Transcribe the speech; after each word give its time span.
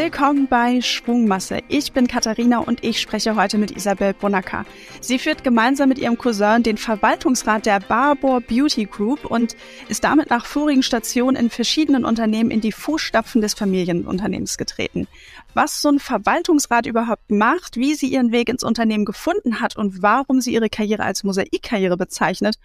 Willkommen 0.00 0.46
bei 0.46 0.80
Schwungmasse. 0.80 1.58
Ich 1.66 1.92
bin 1.92 2.06
Katharina 2.06 2.60
und 2.60 2.84
ich 2.84 3.00
spreche 3.00 3.34
heute 3.34 3.58
mit 3.58 3.72
Isabel 3.72 4.14
Bonacker. 4.14 4.64
Sie 5.00 5.18
führt 5.18 5.42
gemeinsam 5.42 5.88
mit 5.88 5.98
ihrem 5.98 6.16
Cousin 6.16 6.62
den 6.62 6.76
Verwaltungsrat 6.76 7.66
der 7.66 7.80
Barbour 7.80 8.40
Beauty 8.40 8.84
Group 8.84 9.24
und 9.24 9.56
ist 9.88 10.04
damit 10.04 10.30
nach 10.30 10.46
vorigen 10.46 10.84
Stationen 10.84 11.34
in 11.34 11.50
verschiedenen 11.50 12.04
Unternehmen 12.04 12.52
in 12.52 12.60
die 12.60 12.70
Fußstapfen 12.70 13.42
des 13.42 13.54
Familienunternehmens 13.54 14.56
getreten. 14.56 15.08
Was 15.54 15.82
so 15.82 15.88
ein 15.88 15.98
Verwaltungsrat 15.98 16.86
überhaupt 16.86 17.32
macht, 17.32 17.76
wie 17.76 17.94
sie 17.94 18.06
ihren 18.06 18.30
Weg 18.30 18.50
ins 18.50 18.62
Unternehmen 18.62 19.04
gefunden 19.04 19.60
hat 19.60 19.76
und 19.76 20.00
warum 20.00 20.40
sie 20.40 20.54
ihre 20.54 20.70
Karriere 20.70 21.02
als 21.02 21.24
Mosaikkarriere 21.24 21.96
bezeichnet 21.96 22.60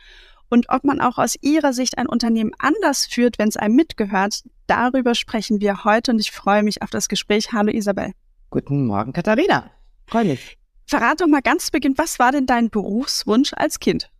und 0.53 0.69
ob 0.69 0.83
man 0.83 1.01
auch 1.01 1.17
aus 1.17 1.35
Ihrer 1.41 1.73
Sicht 1.73 1.97
ein 1.97 2.05
Unternehmen 2.05 2.51
anders 2.59 3.07
führt, 3.07 3.39
wenn 3.39 3.49
es 3.49 3.57
einem 3.57 3.75
mitgehört, 3.75 4.43
darüber 4.67 5.15
sprechen 5.15 5.59
wir 5.61 5.83
heute 5.83 6.11
und 6.11 6.19
ich 6.19 6.31
freue 6.31 6.61
mich 6.61 6.83
auf 6.83 6.91
das 6.91 7.09
Gespräch. 7.09 7.51
Hallo 7.53 7.71
Isabel. 7.71 8.11
Guten 8.51 8.85
Morgen, 8.85 9.13
Katharina. 9.13 9.71
Freue 10.05 10.25
mich. 10.25 10.59
Verrat 10.85 11.21
doch 11.21 11.27
mal 11.27 11.41
ganz 11.41 11.65
zu 11.65 11.71
Beginn, 11.71 11.97
was 11.97 12.19
war 12.19 12.31
denn 12.31 12.45
dein 12.45 12.69
Berufswunsch 12.69 13.53
als 13.55 13.79
Kind? 13.79 14.11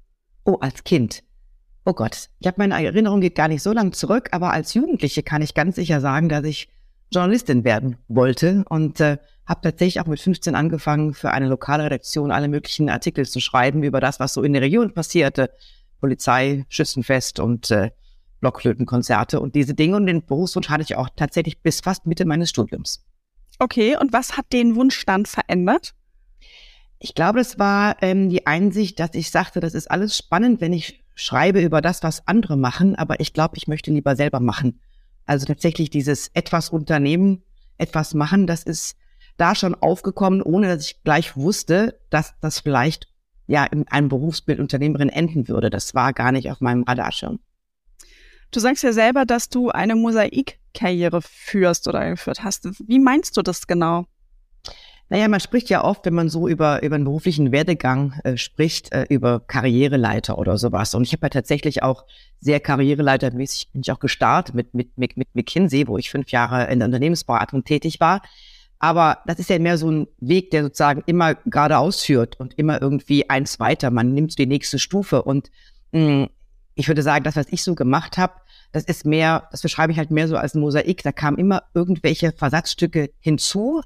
Oh, 0.44 0.58
als 0.60 0.84
Kind. 0.84 1.24
Oh 1.86 1.94
Gott, 1.94 2.30
ich 2.40 2.48
habe 2.48 2.56
meine 2.58 2.84
Erinnerung 2.84 3.22
geht 3.22 3.36
gar 3.36 3.48
nicht 3.48 3.62
so 3.62 3.72
lang 3.72 3.94
zurück, 3.94 4.30
aber 4.32 4.52
als 4.52 4.74
Jugendliche 4.74 5.22
kann 5.22 5.44
ich 5.44 5.54
ganz 5.54 5.76
sicher 5.76 6.02
sagen, 6.02 6.30
dass 6.30 6.46
ich 6.46 6.68
Journalistin 7.12 7.64
werden 7.64 7.98
wollte 8.08 8.66
und 8.70 9.00
äh, 9.02 9.20
habe 9.46 9.62
tatsächlich 9.62 10.00
auch 10.00 10.08
mit 10.08 10.20
15 10.20 10.56
angefangen, 10.56 11.14
für 11.14 11.30
eine 11.30 11.48
lokale 11.48 11.84
Redaktion 11.84 12.32
alle 12.32 12.48
möglichen 12.48 12.90
Artikel 12.90 13.28
zu 13.28 13.40
schreiben 13.40 13.84
über 13.84 14.00
das, 14.00 14.20
was 14.20 14.34
so 14.34 14.42
in 14.42 14.54
der 14.54 14.64
Region 14.64 14.96
passierte. 14.96 15.52
Polizei, 16.04 16.66
Schützenfest 16.68 17.40
und 17.40 17.72
äh, 17.72 17.92
Blockflötenkonzerte 18.42 19.40
und 19.40 19.56
diese 19.56 19.74
Dinge. 19.74 19.96
Und 19.96 20.06
den 20.06 20.26
Berufswunsch 20.26 20.68
hatte 20.68 20.84
ich 20.84 20.98
auch 20.98 21.08
tatsächlich 21.16 21.62
bis 21.62 21.80
fast 21.80 22.06
Mitte 22.06 22.26
meines 22.26 22.50
Studiums. 22.50 23.06
Okay, 23.58 23.96
und 23.98 24.12
was 24.12 24.36
hat 24.36 24.52
den 24.52 24.76
Wunsch 24.76 25.06
dann 25.06 25.26
verändert? 25.26 25.94
Ich 27.00 27.16
glaube, 27.16 27.40
es 27.40 27.58
war 27.58 27.96
ähm, 28.02 28.28
die 28.28 28.46
Einsicht, 28.46 29.00
dass 29.00 29.14
ich 29.14 29.32
sagte, 29.32 29.62
das 29.62 29.74
ist 29.74 29.90
alles 29.90 30.18
spannend, 30.18 30.60
wenn 30.60 30.74
ich 30.74 31.06
schreibe 31.16 31.62
über 31.62 31.80
das, 31.80 32.04
was 32.04 32.28
andere 32.28 32.58
machen, 32.58 32.96
aber 32.96 33.22
ich 33.22 33.32
glaube, 33.32 33.56
ich 33.56 33.70
möchte 33.70 33.92
lieber 33.92 34.18
selber 34.18 34.42
machen. 34.42 34.82
Also 35.26 35.46
tatsächlich 35.46 35.90
dieses 35.90 36.32
etwas 36.34 36.70
unternehmen, 36.70 37.44
etwas 37.78 38.14
machen, 38.14 38.46
das 38.46 38.64
ist 38.64 38.98
da 39.38 39.56
schon 39.56 39.74
aufgekommen, 39.74 40.42
ohne 40.42 40.68
dass 40.68 40.86
ich 40.86 41.04
gleich 41.04 41.38
wusste, 41.38 41.98
dass 42.10 42.34
das 42.42 42.60
vielleicht 42.60 43.08
ja 43.54 43.66
in 43.66 43.88
einem 43.88 44.10
Berufsbild 44.10 44.60
Unternehmerin 44.60 45.10
enden 45.10 45.48
würde. 45.48 45.70
Das 45.70 45.94
war 45.94 46.12
gar 46.12 46.32
nicht 46.32 46.52
auf 46.52 46.60
meinem 46.60 46.84
Radarschirm. 46.84 47.40
Du 48.52 48.60
sagst 48.60 48.84
ja 48.84 48.92
selber, 48.92 49.26
dass 49.26 49.50
du 49.50 49.70
eine 49.70 49.96
Mosaikkarriere 49.96 51.22
führst 51.22 51.88
oder 51.88 52.10
geführt 52.10 52.44
hast. 52.44 52.68
Wie 52.88 53.00
meinst 53.00 53.38
du 53.38 53.42
das 53.42 53.68
genau? 53.68 54.06
Naja, 55.10 55.28
man 55.28 55.40
spricht 55.40 55.70
ja 55.70 55.84
oft, 55.84 56.06
wenn 56.06 56.16
man 56.16 56.30
so 56.30 56.48
über, 56.48 56.82
über 56.82 56.96
einen 56.96 57.04
beruflichen 57.04 57.52
Werdegang 57.52 58.20
äh, 58.24 58.38
spricht, 58.38 58.92
äh, 58.92 59.06
über 59.10 59.42
Karriereleiter 59.42 60.40
oder 60.40 60.58
sowas. 60.58 60.96
Und 60.96 61.04
ich 61.04 61.14
habe 61.14 61.26
ja 61.26 61.30
tatsächlich 61.30 61.84
auch 61.84 62.06
sehr 62.40 62.60
karriereleitermäßig 62.60 63.72
bin 63.72 63.82
ich 63.82 63.92
auch 63.92 64.00
gestartet 64.00 64.56
mit, 64.56 64.74
mit, 64.74 64.98
mit, 64.98 65.18
mit 65.18 65.28
McKinsey, 65.36 65.88
wo 65.88 65.98
ich 65.98 66.10
fünf 66.10 66.32
Jahre 66.32 66.72
in 66.72 66.80
der 66.80 66.88
Unternehmensberatung 66.88 67.64
tätig 67.64 68.00
war. 68.00 68.22
Aber 68.84 69.20
das 69.26 69.40
ist 69.40 69.50
ja 69.50 69.58
mehr 69.60 69.78
so 69.78 69.90
ein 69.90 70.08
Weg, 70.20 70.52
der 70.52 70.64
sozusagen 70.64 71.04
immer 71.06 71.36
geradeaus 71.36 72.04
führt 72.04 72.38
und 72.38 72.60
immer 72.60 72.82
irgendwie 72.82 73.30
eins 73.30 73.58
weiter. 73.62 73.92
Man 73.92 74.14
nimmt 74.14 74.38
die 74.38 74.46
nächste 74.46 74.78
Stufe. 74.78 75.22
Und 75.22 75.52
mh, 75.94 76.02
hm, 76.02 76.30
ich 76.76 76.90
würde 76.90 77.02
sagen, 77.02 77.24
das, 77.24 77.38
was 77.38 77.48
ich 77.50 77.64
so 77.64 77.76
gemacht 77.76 78.18
habe, 78.18 78.34
das 78.74 78.84
ist 78.84 79.06
mehr, 79.06 79.48
das 79.52 79.62
beschreibe 79.62 79.94
ich 79.94 79.98
halt 79.98 80.12
mehr 80.12 80.28
so 80.28 80.36
als 80.36 80.54
ein 80.54 80.60
Mosaik. 80.60 81.02
Da 81.02 81.14
kamen 81.14 81.38
immer 81.38 81.64
irgendwelche 81.74 82.34
Versatzstücke 82.34 83.12
hinzu, 83.22 83.80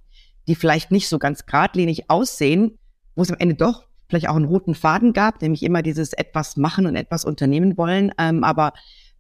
die 0.48 0.56
vielleicht 0.56 0.90
nicht 0.90 1.10
so 1.10 1.20
ganz 1.20 1.46
geradlinig 1.46 2.10
aussehen, 2.10 2.80
wo 3.16 3.22
es 3.22 3.30
am 3.30 3.38
Ende 3.38 3.54
doch 3.54 3.84
vielleicht 4.10 4.28
auch 4.28 4.36
einen 4.36 4.46
roten 4.46 4.74
Faden 4.74 5.14
gab, 5.14 5.44
nämlich 5.44 5.62
immer 5.62 5.84
dieses 5.84 6.14
etwas 6.14 6.58
machen 6.58 6.88
und 6.88 6.96
etwas 6.96 7.24
unternehmen 7.24 7.78
wollen. 7.78 8.12
Ähm, 8.18 8.44
aber 8.44 8.74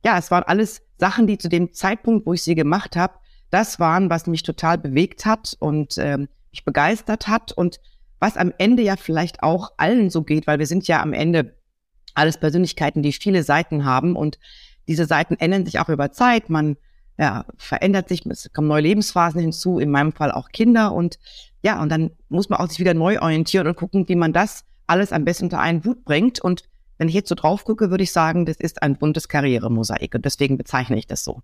ja, 0.03 0.17
es 0.17 0.31
waren 0.31 0.41
alles 0.41 0.81
Sachen, 0.97 1.27
die 1.27 1.37
zu 1.37 1.49
dem 1.49 1.71
Zeitpunkt, 1.71 2.25
wo 2.25 2.33
ich 2.33 2.41
sie 2.41 2.55
gemacht 2.55 2.95
habe, 2.95 3.13
das 3.49 3.79
waren, 3.79 4.09
was 4.09 4.27
mich 4.27 4.43
total 4.43 4.77
bewegt 4.77 5.25
hat 5.25 5.55
und 5.59 5.97
ähm, 5.97 6.27
mich 6.51 6.65
begeistert 6.65 7.27
hat 7.27 7.51
und 7.51 7.79
was 8.19 8.37
am 8.37 8.51
Ende 8.57 8.83
ja 8.83 8.95
vielleicht 8.95 9.43
auch 9.43 9.71
allen 9.77 10.09
so 10.09 10.23
geht, 10.23 10.47
weil 10.47 10.59
wir 10.59 10.67
sind 10.67 10.87
ja 10.87 11.01
am 11.01 11.13
Ende 11.13 11.55
alles 12.13 12.39
Persönlichkeiten, 12.39 13.03
die 13.03 13.13
viele 13.13 13.43
Seiten 13.43 13.85
haben 13.85 14.15
und 14.15 14.39
diese 14.87 15.05
Seiten 15.05 15.35
ändern 15.35 15.65
sich 15.65 15.79
auch 15.79 15.89
über 15.89 16.11
Zeit. 16.11 16.49
Man 16.49 16.77
ja, 17.19 17.45
verändert 17.57 18.09
sich, 18.09 18.25
es 18.25 18.51
kommen 18.53 18.67
neue 18.67 18.81
Lebensphasen 18.81 19.41
hinzu, 19.41 19.79
in 19.79 19.89
meinem 19.89 20.11
Fall 20.11 20.31
auch 20.31 20.49
Kinder 20.49 20.93
und 20.93 21.19
ja, 21.63 21.81
und 21.81 21.89
dann 21.89 22.11
muss 22.29 22.49
man 22.49 22.59
auch 22.59 22.69
sich 22.69 22.79
wieder 22.79 22.93
neu 22.93 23.19
orientieren 23.19 23.67
und 23.67 23.75
gucken, 23.75 24.07
wie 24.07 24.15
man 24.15 24.33
das 24.33 24.63
alles 24.85 25.11
am 25.11 25.25
besten 25.25 25.45
unter 25.45 25.59
einen 25.59 25.83
Hut 25.83 26.05
bringt. 26.05 26.39
Und 26.39 26.63
wenn 26.97 27.09
ich 27.09 27.15
jetzt 27.15 27.29
so 27.29 27.35
drauf 27.35 27.65
gucke, 27.65 27.89
würde 27.89 28.03
ich 28.03 28.11
sagen, 28.11 28.45
das 28.45 28.57
ist 28.57 28.81
ein 28.81 28.97
buntes 28.97 29.27
Karrieremosaik 29.27 30.15
und 30.15 30.25
deswegen 30.25 30.57
bezeichne 30.57 30.97
ich 30.97 31.07
das 31.07 31.23
so. 31.23 31.41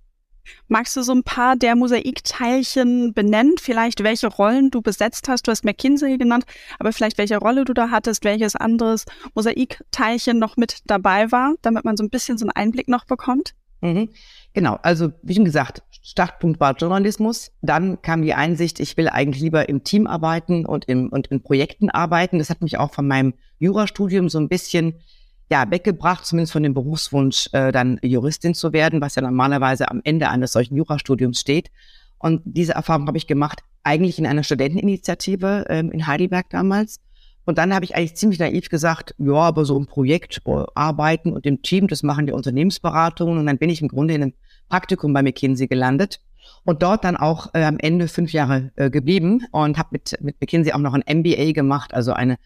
Magst 0.68 0.96
du 0.96 1.02
so 1.02 1.14
ein 1.14 1.24
paar 1.24 1.56
der 1.56 1.76
Mosaikteilchen 1.76 3.14
benennen? 3.14 3.56
Vielleicht 3.60 4.04
welche 4.04 4.28
Rollen 4.28 4.72
du 4.72 4.82
besetzt 4.82 5.28
hast? 5.28 5.48
Du 5.48 5.52
hast 5.52 5.66
McKinsey 5.66 6.18
genannt, 6.18 6.46
aber 6.80 6.94
vielleicht 6.94 7.18
welche 7.18 7.38
Rolle 7.38 7.66
du 7.66 7.74
da 7.74 7.90
hattest, 7.90 8.24
welches 8.24 8.56
anderes 8.56 9.06
Mosaikteilchen 9.36 10.40
noch 10.40 10.58
mit 10.58 10.80
dabei 10.86 11.32
war, 11.32 11.54
damit 11.62 11.86
man 11.86 11.98
so 11.98 12.04
ein 12.04 12.10
bisschen 12.10 12.38
so 12.38 12.46
einen 12.46 12.52
Einblick 12.52 12.88
noch 12.88 13.06
bekommt? 13.06 13.54
Mhm. 13.82 14.10
Genau, 14.54 14.80
also 14.82 15.12
wie 15.24 15.36
schon 15.36 15.46
gesagt, 15.46 15.84
Startpunkt 16.02 16.60
war 16.60 16.76
Journalismus. 16.76 17.52
Dann 17.62 18.02
kam 18.02 18.22
die 18.22 18.34
Einsicht, 18.34 18.80
ich 18.80 18.98
will 18.98 19.10
eigentlich 19.10 19.42
lieber 19.42 19.68
im 19.68 19.84
Team 19.84 20.08
arbeiten 20.08 20.66
und, 20.66 20.86
im, 20.86 21.10
und 21.10 21.28
in 21.28 21.42
Projekten 21.42 21.90
arbeiten. 21.90 22.40
Das 22.40 22.50
hat 22.50 22.62
mich 22.62 22.78
auch 22.78 22.94
von 22.94 23.08
meinem 23.08 23.34
Jurastudium 23.60 24.30
so 24.30 24.40
ein 24.40 24.50
bisschen 24.50 25.02
ja, 25.50 25.70
weggebracht, 25.70 26.26
zumindest 26.26 26.54
von 26.54 26.64
dem 26.64 26.74
Berufswunsch, 26.74 27.50
äh, 27.52 27.72
dann 27.72 28.00
Juristin 28.02 28.54
zu 28.54 28.74
werden, 28.74 29.02
was 29.02 29.16
ja 29.16 29.22
normalerweise 29.22 29.90
am 29.90 30.02
Ende 30.04 30.30
eines 30.30 30.52
solchen 30.52 30.76
Jurastudiums 30.76 31.40
steht. 31.40 31.70
Und 32.18 32.42
diese 32.46 32.74
Erfahrung 32.74 33.08
habe 33.08 33.18
ich 33.18 33.28
gemacht, 33.28 33.62
eigentlich 33.84 34.18
in 34.18 34.26
einer 34.26 34.44
Studenteninitiative 34.44 35.66
ähm, 35.70 35.92
in 35.92 36.08
Heidelberg 36.08 36.50
damals. 36.50 37.02
Und 37.46 37.58
dann 37.58 37.74
habe 37.74 37.84
ich 37.84 37.96
eigentlich 37.96 38.16
ziemlich 38.16 38.40
naiv 38.40 38.70
gesagt, 38.70 39.14
ja, 39.18 39.34
aber 39.34 39.66
so 39.66 39.78
ein 39.78 39.86
Projekt 39.86 40.42
arbeiten 40.76 41.34
und 41.34 41.46
im 41.46 41.62
Team, 41.62 41.88
das 41.88 42.02
machen 42.02 42.26
die 42.26 42.32
Unternehmensberatungen. 42.32 43.38
Und 43.38 43.46
dann 43.46 43.58
bin 43.58 43.70
ich 43.70 43.82
im 43.82 43.90
Grunde 43.90 44.14
in 44.14 44.22
einem 44.22 44.34
Praktikum 44.70 45.12
bei 45.12 45.22
McKinsey 45.22 45.68
gelandet 45.68 46.22
und 46.64 46.82
dort 46.82 47.04
dann 47.04 47.18
auch 47.18 47.54
äh, 47.54 47.64
am 47.64 47.78
Ende 47.80 48.08
fünf 48.08 48.32
Jahre 48.32 48.72
äh, 48.78 48.90
geblieben 48.90 49.46
und 49.52 49.78
habe 49.78 49.90
mit, 49.92 50.18
mit 50.22 50.40
McKinsey 50.40 50.72
auch 50.72 50.80
noch 50.80 50.94
ein 50.94 51.04
MBA 51.20 51.52
gemacht, 51.52 51.94
also 51.94 52.14
eine 52.14 52.38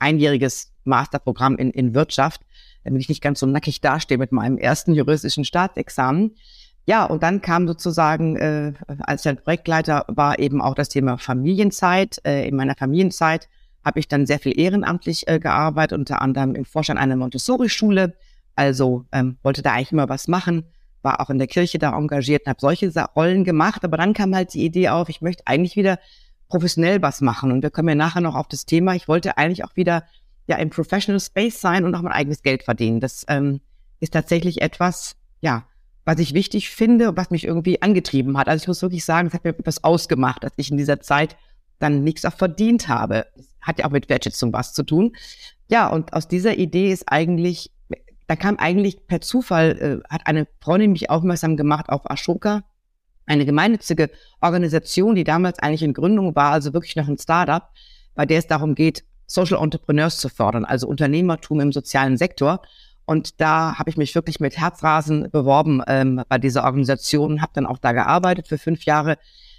einjähriges 0.00 0.71
Masterprogramm 0.84 1.56
in, 1.56 1.70
in 1.70 1.94
Wirtschaft, 1.94 2.40
damit 2.84 3.00
ich 3.02 3.08
nicht 3.08 3.22
ganz 3.22 3.40
so 3.40 3.46
nackig 3.46 3.80
dastehe 3.80 4.18
mit 4.18 4.32
meinem 4.32 4.58
ersten 4.58 4.94
juristischen 4.94 5.44
Staatsexamen. 5.44 6.36
Ja, 6.84 7.04
und 7.04 7.22
dann 7.22 7.40
kam 7.40 7.68
sozusagen, 7.68 8.36
äh, 8.36 8.72
als 9.00 9.24
ich 9.24 9.42
Projektleiter 9.42 10.04
war, 10.08 10.38
eben 10.40 10.60
auch 10.60 10.74
das 10.74 10.88
Thema 10.88 11.16
Familienzeit. 11.16 12.20
Äh, 12.24 12.48
in 12.48 12.56
meiner 12.56 12.74
Familienzeit 12.74 13.48
habe 13.84 14.00
ich 14.00 14.08
dann 14.08 14.26
sehr 14.26 14.40
viel 14.40 14.58
ehrenamtlich 14.58 15.28
äh, 15.28 15.38
gearbeitet, 15.38 15.98
unter 15.98 16.20
anderem 16.20 16.54
im 16.54 16.64
Vorstand 16.64 16.98
einer 16.98 17.16
Montessori-Schule. 17.16 18.14
Also 18.56 19.04
ähm, 19.12 19.36
wollte 19.42 19.62
da 19.62 19.72
eigentlich 19.72 19.92
immer 19.92 20.08
was 20.08 20.28
machen, 20.28 20.64
war 21.02 21.20
auch 21.20 21.30
in 21.30 21.38
der 21.38 21.46
Kirche 21.46 21.78
da 21.78 21.96
engagiert 21.96 22.42
und 22.42 22.50
habe 22.50 22.60
solche 22.60 22.92
Rollen 23.14 23.44
gemacht. 23.44 23.84
Aber 23.84 23.96
dann 23.96 24.12
kam 24.12 24.34
halt 24.34 24.52
die 24.52 24.64
Idee 24.64 24.88
auf, 24.88 25.08
ich 25.08 25.20
möchte 25.20 25.46
eigentlich 25.46 25.76
wieder 25.76 25.98
professionell 26.48 27.00
was 27.00 27.20
machen. 27.20 27.52
Und 27.52 27.62
wir 27.62 27.70
kommen 27.70 27.88
ja 27.88 27.94
nachher 27.94 28.20
noch 28.20 28.34
auf 28.34 28.48
das 28.48 28.66
Thema. 28.66 28.94
Ich 28.94 29.08
wollte 29.08 29.38
eigentlich 29.38 29.64
auch 29.64 29.76
wieder 29.76 30.04
ja 30.46 30.56
im 30.56 30.70
Professional 30.70 31.20
Space 31.20 31.60
sein 31.60 31.84
und 31.84 31.94
auch 31.94 32.02
mein 32.02 32.12
eigenes 32.12 32.42
Geld 32.42 32.62
verdienen. 32.62 33.00
Das 33.00 33.24
ähm, 33.28 33.60
ist 34.00 34.12
tatsächlich 34.12 34.62
etwas, 34.62 35.16
ja, 35.40 35.66
was 36.04 36.18
ich 36.18 36.34
wichtig 36.34 36.70
finde, 36.70 37.16
was 37.16 37.30
mich 37.30 37.44
irgendwie 37.44 37.80
angetrieben 37.80 38.36
hat. 38.36 38.48
Also 38.48 38.62
ich 38.62 38.68
muss 38.68 38.82
wirklich 38.82 39.04
sagen, 39.04 39.28
es 39.28 39.34
hat 39.34 39.44
mir 39.44 39.50
etwas 39.50 39.84
ausgemacht, 39.84 40.42
dass 40.42 40.52
ich 40.56 40.70
in 40.70 40.76
dieser 40.76 41.00
Zeit 41.00 41.36
dann 41.78 42.02
nichts 42.02 42.24
auch 42.24 42.34
verdient 42.34 42.88
habe. 42.88 43.26
Das 43.36 43.46
hat 43.60 43.78
ja 43.78 43.86
auch 43.86 43.90
mit 43.90 44.08
Wertschätzung 44.08 44.52
was 44.52 44.72
zu 44.72 44.82
tun. 44.82 45.12
Ja, 45.68 45.88
und 45.88 46.12
aus 46.12 46.28
dieser 46.28 46.58
Idee 46.58 46.92
ist 46.92 47.04
eigentlich, 47.06 47.70
da 48.26 48.36
kam 48.36 48.56
eigentlich 48.56 49.06
per 49.06 49.20
Zufall, 49.20 50.02
äh, 50.02 50.08
hat 50.12 50.26
eine 50.26 50.46
Freundin 50.60 50.92
mich 50.92 51.10
aufmerksam 51.10 51.56
gemacht 51.56 51.88
auf 51.88 52.10
Ashoka, 52.10 52.64
eine 53.26 53.46
gemeinnützige 53.46 54.10
Organisation, 54.40 55.14
die 55.14 55.24
damals 55.24 55.60
eigentlich 55.60 55.82
in 55.82 55.94
Gründung 55.94 56.34
war, 56.34 56.52
also 56.52 56.72
wirklich 56.74 56.96
noch 56.96 57.08
ein 57.08 57.18
Startup, 57.18 57.68
bei 58.14 58.26
der 58.26 58.38
es 58.38 58.46
darum 58.48 58.74
geht, 58.74 59.04
Social 59.32 59.62
Entrepreneurs 59.62 60.18
zu 60.18 60.28
fördern, 60.28 60.64
also 60.64 60.86
Unternehmertum 60.86 61.60
im 61.60 61.72
sozialen 61.72 62.16
Sektor. 62.16 62.62
Und 63.04 63.40
da 63.40 63.78
habe 63.78 63.90
ich 63.90 63.96
mich 63.96 64.14
wirklich 64.14 64.40
mit 64.40 64.56
Herzrasen 64.56 65.30
beworben 65.30 65.82
ähm, 65.86 66.22
bei 66.28 66.38
dieser 66.38 66.64
Organisation, 66.64 67.42
habe 67.42 67.52
dann 67.54 67.66
auch 67.66 67.78
da 67.78 67.92
gearbeitet 67.92 68.46
für 68.46 68.58
fünf 68.58 68.84
Jahre. 68.84 69.18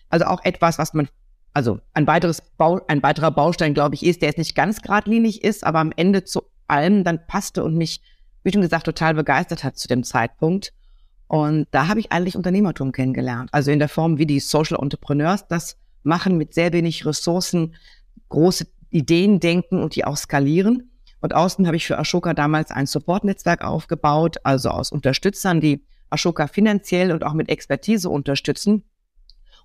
Also 0.09 0.25
auch 0.25 0.43
etwas, 0.43 0.77
was 0.77 0.93
man, 0.93 1.09
also 1.53 1.79
ein 1.93 2.07
weiteres 2.07 2.41
Bau, 2.57 2.81
ein 2.87 3.03
weiterer 3.03 3.31
Baustein, 3.31 3.73
glaube 3.73 3.95
ich, 3.95 4.05
ist, 4.05 4.21
der 4.21 4.29
jetzt 4.29 4.37
nicht 4.37 4.55
ganz 4.55 4.81
geradlinig 4.81 5.43
ist, 5.43 5.65
aber 5.65 5.79
am 5.79 5.91
Ende 5.95 6.23
zu 6.23 6.43
allem 6.67 7.03
dann 7.03 7.25
passte 7.27 7.63
und 7.63 7.75
mich, 7.75 8.01
wie 8.43 8.51
schon 8.51 8.61
gesagt, 8.61 8.85
total 8.85 9.13
begeistert 9.13 9.63
hat 9.63 9.77
zu 9.77 9.87
dem 9.87 10.03
Zeitpunkt. 10.03 10.73
Und 11.27 11.67
da 11.71 11.87
habe 11.87 11.99
ich 11.99 12.11
eigentlich 12.11 12.37
Unternehmertum 12.37 12.91
kennengelernt. 12.91 13.49
Also 13.51 13.71
in 13.71 13.79
der 13.79 13.89
Form, 13.89 14.17
wie 14.17 14.25
die 14.25 14.39
Social 14.39 14.77
Entrepreneurs 14.81 15.47
das 15.47 15.77
machen 16.03 16.37
mit 16.37 16.53
sehr 16.53 16.73
wenig 16.73 17.05
Ressourcen, 17.05 17.75
große 18.29 18.67
Ideen 18.93 19.39
denken 19.39 19.81
und 19.81 19.95
die 19.95 20.05
auch 20.05 20.17
skalieren. 20.17 20.91
Und 21.19 21.33
außen 21.33 21.65
habe 21.65 21.77
ich 21.77 21.87
für 21.87 21.97
Ashoka 21.97 22.33
damals 22.33 22.71
ein 22.71 22.85
Support-Netzwerk 22.85 23.63
aufgebaut, 23.63 24.37
also 24.43 24.69
aus 24.69 24.91
Unterstützern, 24.91 25.61
die 25.61 25.85
Ashoka 26.09 26.47
finanziell 26.47 27.11
und 27.11 27.23
auch 27.23 27.33
mit 27.33 27.49
Expertise 27.49 28.09
unterstützen. 28.09 28.83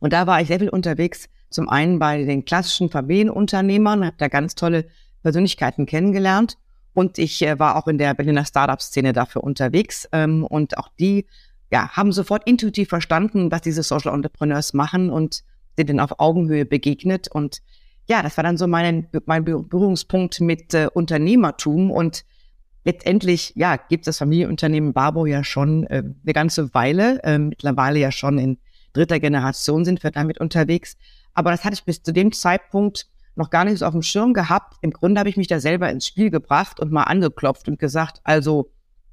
Und 0.01 0.13
da 0.13 0.27
war 0.27 0.41
ich 0.41 0.49
sehr 0.49 0.61
viel 0.61 0.69
unterwegs, 0.69 1.29
zum 1.51 1.69
einen 1.69 1.99
bei 1.99 2.25
den 2.25 2.45
klassischen 2.45 2.91
Familienunternehmern, 2.91 4.05
habe 4.05 4.17
da 4.19 4.29
ganz 4.29 4.55
tolle 4.55 4.87
Persönlichkeiten 5.23 5.87
kennengelernt. 5.87 6.57
Und 6.95 7.19
ich 7.19 7.43
äh, 7.43 7.59
war 7.59 7.77
auch 7.77 7.87
in 7.87 7.99
der 7.99 8.15
Berliner 8.15 8.45
Startup-Szene 8.45 9.13
dafür 9.13 9.45
unterwegs. 9.45 10.09
Ähm, 10.13 10.45
und 10.45 10.79
auch 10.79 10.89
die 10.99 11.27
ja, 11.71 11.91
haben 11.91 12.13
sofort 12.13 12.47
intuitiv 12.47 12.89
verstanden, 12.89 13.51
was 13.51 13.63
diese 13.63 13.83
Social 13.83 14.15
Entrepreneurs 14.15 14.75
machen 14.75 15.11
und 15.11 15.43
sind 15.77 15.91
dann 15.91 16.01
auf 16.01 16.19
Augenhöhe 16.19 16.65
begegnet. 16.65 17.29
Und 17.29 17.59
ja, 18.09 18.23
das 18.23 18.37
war 18.37 18.45
dann 18.45 18.57
so 18.57 18.67
mein, 18.67 19.09
mein 19.27 19.45
Berührungspunkt 19.45 20.41
mit 20.41 20.73
äh, 20.75 20.89
Unternehmertum. 20.93 21.91
Und 21.91 22.25
letztendlich, 22.85 23.53
ja, 23.55 23.77
gibt 23.77 24.03
es 24.03 24.07
das 24.07 24.19
Familienunternehmen 24.19 24.95
Barbo 24.95 25.27
ja 25.27 25.45
schon 25.45 25.85
äh, 25.85 26.03
eine 26.03 26.33
ganze 26.33 26.73
Weile. 26.75 27.23
Äh, 27.23 27.39
mittlerweile 27.39 27.99
ja 27.99 28.11
schon 28.11 28.39
in 28.39 28.59
dritter 28.95 29.21
Generation 29.21 29.85
sind 29.85 30.03
wir 30.03 30.11
damit 30.11 30.41
unterwegs. 30.41 30.97
Aber 31.35 31.51
das 31.51 31.65
hatte 31.65 31.75
ich 31.75 31.85
bis 31.85 32.03
zu 32.03 32.13
dem 32.13 32.33
Zeitpunkt 32.33 33.07
noch 33.37 33.51
gar 33.51 33.65
nicht 33.65 33.79
so 33.79 33.87
auf 33.87 33.93
dem 33.93 34.03
Schirm 34.03 34.33
gehabt. 34.33 34.77
Im 34.81 34.91
Grunde 34.91 35.21
habe 35.21 35.29
ich 35.29 35.37
mich 35.37 35.47
da 35.47 35.61
selber 35.61 35.91
ins 35.91 36.07
Spiel 36.07 36.31
gebracht 36.31 36.81
und 36.81 36.91
mal 36.91 37.05
angeklopft 37.05 37.69
und 37.69 37.79
gesagt, 37.79 38.21
also, 38.25 38.71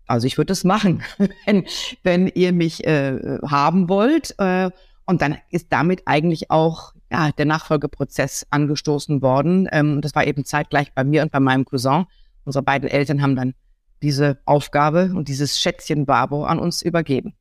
also 0.08 0.26
ich 0.26 0.38
würde 0.38 0.48
das 0.48 0.64
machen, 0.64 1.04
wenn, 1.46 1.66
wenn 2.04 2.28
ihr 2.28 2.54
mich 2.54 2.88
äh, 2.88 3.40
haben 3.46 3.90
wollt. 3.90 4.36
Äh, 4.40 4.72
und 5.06 5.22
dann 5.22 5.38
ist 5.52 5.68
damit 5.72 6.04
eigentlich 6.06 6.50
auch 6.50 6.95
ja, 7.12 7.32
der 7.32 7.46
Nachfolgeprozess 7.46 8.46
angestoßen 8.50 9.22
worden. 9.22 9.68
Ähm, 9.72 10.02
das 10.02 10.16
war 10.16 10.26
eben 10.26 10.46
zeitgleich 10.46 10.94
bei 10.94 11.04
mir 11.04 11.22
und 11.22 11.32
bei 11.32 11.40
meinem 11.40 11.66
Cousin. 11.66 12.06
Unsere 12.44 12.64
beiden 12.64 12.90
Eltern 12.90 13.22
haben 13.22 13.36
dann 13.36 13.54
diese 14.02 14.40
Aufgabe 14.46 15.12
und 15.16 15.28
dieses 15.28 15.60
Schätzchen 15.60 16.06
Babo 16.06 16.46
an 16.46 16.60
uns 16.60 16.82
übergeben. 16.82 17.34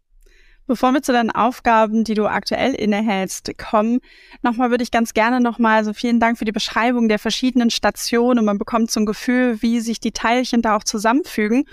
Bevor 0.67 0.93
wir 0.93 1.03
zu 1.03 1.13
deinen 1.13 1.31
Aufgaben, 1.31 2.05
die 2.05 2.15
du 2.15 2.27
aktuell 2.27 2.73
innehältst, 2.73 3.51
kommen, 3.59 3.99
nochmal 4.43 4.71
würde 4.71 4.83
ich 4.83 4.91
ganz 4.91 5.13
gerne 5.13 5.41
nochmal, 5.41 5.77
also 5.77 5.93
vielen 5.93 6.21
Dank 6.21 6.39
für 6.39 6.47
die 6.47 6.53
Beschreibung 6.53 7.09
der 7.09 7.19
verschiedenen 7.19 7.69
Stationen 7.69 8.39
und 8.39 8.47
man 8.47 8.57
bekommt 8.57 8.91
so 8.91 9.01
ein 9.01 9.07
Gefühl, 9.07 9.61
wie 9.61 9.81
sich 9.81 10.01
die 10.01 10.13
Teilchen 10.13 10.63
da 10.63 10.77
auch 10.77 10.85
zusammenfügen. 10.85 11.65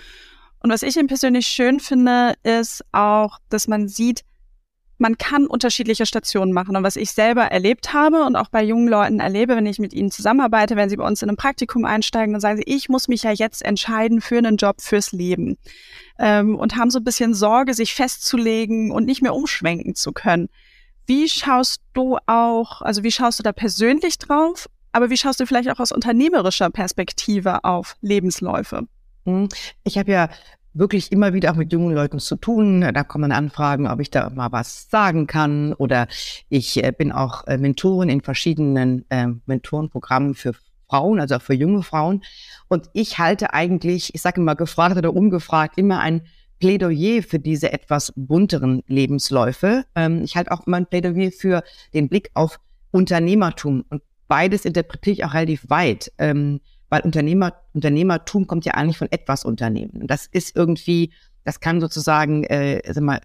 Und 0.60 0.70
was 0.70 0.82
ich 0.82 0.98
eben 0.98 1.08
persönlich 1.08 1.46
schön 1.46 1.80
finde, 1.80 2.34
ist 2.42 2.84
auch, 2.92 3.38
dass 3.48 3.66
man 3.66 3.88
sieht, 3.88 4.24
man 5.02 5.18
kann 5.18 5.48
unterschiedliche 5.48 6.06
Stationen 6.06 6.52
machen. 6.52 6.76
Und 6.76 6.84
was 6.84 6.94
ich 6.94 7.10
selber 7.10 7.42
erlebt 7.42 7.92
habe 7.92 8.24
und 8.24 8.36
auch 8.36 8.48
bei 8.48 8.62
jungen 8.62 8.86
Leuten 8.86 9.18
erlebe, 9.18 9.56
wenn 9.56 9.66
ich 9.66 9.80
mit 9.80 9.92
ihnen 9.92 10.12
zusammenarbeite, 10.12 10.76
wenn 10.76 10.88
sie 10.88 10.96
bei 10.96 11.06
uns 11.06 11.22
in 11.22 11.28
ein 11.28 11.36
Praktikum 11.36 11.84
einsteigen, 11.84 12.32
dann 12.32 12.40
sagen 12.40 12.58
sie, 12.58 12.64
ich 12.66 12.88
muss 12.88 13.08
mich 13.08 13.24
ja 13.24 13.32
jetzt 13.32 13.64
entscheiden 13.64 14.20
für 14.20 14.38
einen 14.38 14.56
Job 14.56 14.80
fürs 14.80 15.10
Leben. 15.10 15.58
Ähm, 16.20 16.54
und 16.54 16.76
haben 16.76 16.90
so 16.90 17.00
ein 17.00 17.04
bisschen 17.04 17.34
Sorge, 17.34 17.74
sich 17.74 17.94
festzulegen 17.94 18.92
und 18.92 19.04
nicht 19.04 19.22
mehr 19.22 19.34
umschwenken 19.34 19.96
zu 19.96 20.12
können. 20.12 20.48
Wie 21.06 21.28
schaust 21.28 21.82
du 21.94 22.18
auch, 22.26 22.80
also 22.80 23.02
wie 23.02 23.10
schaust 23.10 23.40
du 23.40 23.42
da 23.42 23.52
persönlich 23.52 24.18
drauf, 24.18 24.68
aber 24.92 25.10
wie 25.10 25.16
schaust 25.16 25.40
du 25.40 25.46
vielleicht 25.46 25.68
auch 25.68 25.80
aus 25.80 25.90
unternehmerischer 25.90 26.70
Perspektive 26.70 27.64
auf 27.64 27.96
Lebensläufe? 28.02 28.86
Hm, 29.24 29.48
ich 29.82 29.98
habe 29.98 30.12
ja 30.12 30.28
wirklich 30.74 31.12
immer 31.12 31.34
wieder 31.34 31.52
auch 31.52 31.56
mit 31.56 31.72
jungen 31.72 31.94
Leuten 31.94 32.18
zu 32.18 32.36
tun. 32.36 32.80
Da 32.80 33.04
kommen 33.04 33.32
Anfragen, 33.32 33.86
ob 33.86 34.00
ich 34.00 34.10
da 34.10 34.30
mal 34.30 34.52
was 34.52 34.88
sagen 34.90 35.26
kann. 35.26 35.72
Oder 35.74 36.08
ich 36.48 36.82
äh, 36.82 36.92
bin 36.92 37.12
auch 37.12 37.46
äh, 37.46 37.58
Mentorin 37.58 38.08
in 38.08 38.20
verschiedenen 38.20 39.04
äh, 39.10 39.28
Mentorenprogrammen 39.46 40.34
für 40.34 40.52
Frauen, 40.88 41.20
also 41.20 41.36
auch 41.36 41.42
für 41.42 41.54
junge 41.54 41.82
Frauen. 41.82 42.22
Und 42.68 42.88
ich 42.92 43.18
halte 43.18 43.52
eigentlich, 43.54 44.14
ich 44.14 44.22
sage 44.22 44.40
immer 44.40 44.56
gefragt 44.56 44.96
oder 44.96 45.14
umgefragt, 45.14 45.78
immer 45.78 46.00
ein 46.00 46.22
Plädoyer 46.58 47.22
für 47.22 47.38
diese 47.38 47.72
etwas 47.72 48.12
bunteren 48.14 48.82
Lebensläufe. 48.86 49.84
Ähm, 49.94 50.22
ich 50.22 50.36
halte 50.36 50.52
auch 50.52 50.66
immer 50.66 50.76
ein 50.76 50.86
Plädoyer 50.86 51.32
für 51.32 51.62
den 51.92 52.08
Blick 52.08 52.30
auf 52.34 52.60
Unternehmertum. 52.92 53.84
Und 53.88 54.02
beides 54.28 54.64
interpretiere 54.64 55.14
ich 55.14 55.24
auch 55.24 55.34
relativ 55.34 55.68
weit. 55.68 56.12
Ähm, 56.18 56.60
weil 56.92 57.00
Unternehmer, 57.00 57.54
Unternehmertum 57.72 58.46
kommt 58.46 58.66
ja 58.66 58.74
eigentlich 58.74 58.98
von 58.98 59.10
etwas 59.10 59.46
Unternehmen. 59.46 60.02
Und 60.02 60.08
das 60.10 60.26
ist 60.26 60.54
irgendwie, 60.54 61.14
das 61.42 61.58
kann 61.58 61.80
sozusagen, 61.80 62.44
äh, 62.44 62.82
sag 62.92 63.02
mal, 63.02 63.18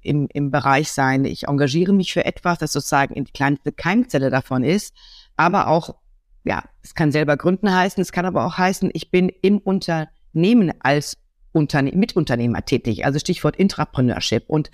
im, 0.00 0.26
im 0.32 0.50
Bereich 0.50 0.90
sein, 0.90 1.24
ich 1.24 1.46
engagiere 1.46 1.92
mich 1.92 2.12
für 2.12 2.24
etwas, 2.24 2.58
das 2.58 2.72
sozusagen 2.72 3.14
in 3.14 3.22
die 3.22 3.30
kleinste 3.30 3.70
Keimzelle 3.70 4.28
davon 4.28 4.64
ist, 4.64 4.92
aber 5.36 5.68
auch, 5.68 5.94
ja, 6.42 6.64
es 6.82 6.96
kann 6.96 7.12
selber 7.12 7.36
gründen 7.36 7.72
heißen, 7.72 8.00
es 8.00 8.10
kann 8.10 8.26
aber 8.26 8.44
auch 8.44 8.58
heißen, 8.58 8.90
ich 8.92 9.12
bin 9.12 9.28
im 9.40 9.58
Unternehmen 9.58 10.72
als 10.80 11.16
Unterne 11.52 11.92
Mitunternehmer 11.92 12.64
tätig, 12.64 13.04
also 13.04 13.20
Stichwort 13.20 13.54
Intrapreneurship. 13.54 14.42
Und 14.48 14.72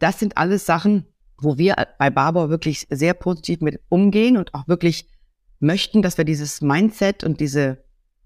das 0.00 0.18
sind 0.18 0.36
alles 0.36 0.66
Sachen, 0.66 1.06
wo 1.40 1.58
wir 1.58 1.76
bei 1.96 2.10
Barbour 2.10 2.50
wirklich 2.50 2.88
sehr 2.90 3.14
positiv 3.14 3.60
mit 3.60 3.80
umgehen 3.88 4.36
und 4.36 4.52
auch 4.52 4.66
wirklich 4.66 5.06
möchten, 5.60 6.02
dass 6.02 6.18
wir 6.18 6.24
dieses 6.24 6.60
Mindset 6.60 7.24
und 7.24 7.40
diese 7.40 7.78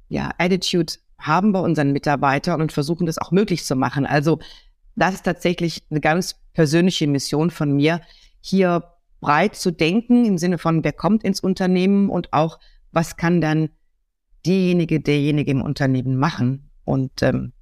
ja, 0.09 0.31
Attitude 0.39 0.95
haben 1.19 1.53
bei 1.53 1.61
unseren 1.61 1.93
Mitarbeitern 1.93 2.61
und 2.61 2.73
versuchen 2.73 3.07
das 3.07 3.19
auch 3.19 3.31
möglich 3.31 3.65
zu 3.65 3.77
machen. 3.77 4.07
Also 4.07 4.41
das 4.97 5.15
ist 5.15 5.25
tatsächlich 5.25 5.83
eine 5.91 6.01
ganz 6.01 6.37
persönliche 6.53 7.07
Mission 7.07 7.51
von 7.51 7.73
mir, 7.75 8.01
hier 8.41 8.85
breit 9.21 9.55
zu 9.55 9.71
denken 9.71 10.25
im 10.25 10.37
Sinne 10.37 10.59
von, 10.59 10.85
wer 10.85 10.93
kommt 10.93 11.25
ins 11.25 11.41
Unternehmen 11.41 12.11
und 12.11 12.33
auch, 12.33 12.59
was 12.91 13.17
kann 13.17 13.41
dann 13.41 13.71
diejenige, 14.45 15.01
derjenige 15.01 15.53
im 15.53 15.63
Unternehmen 15.63 16.17
machen. 16.17 16.71
Und 16.85 17.23
ähm, 17.23 17.53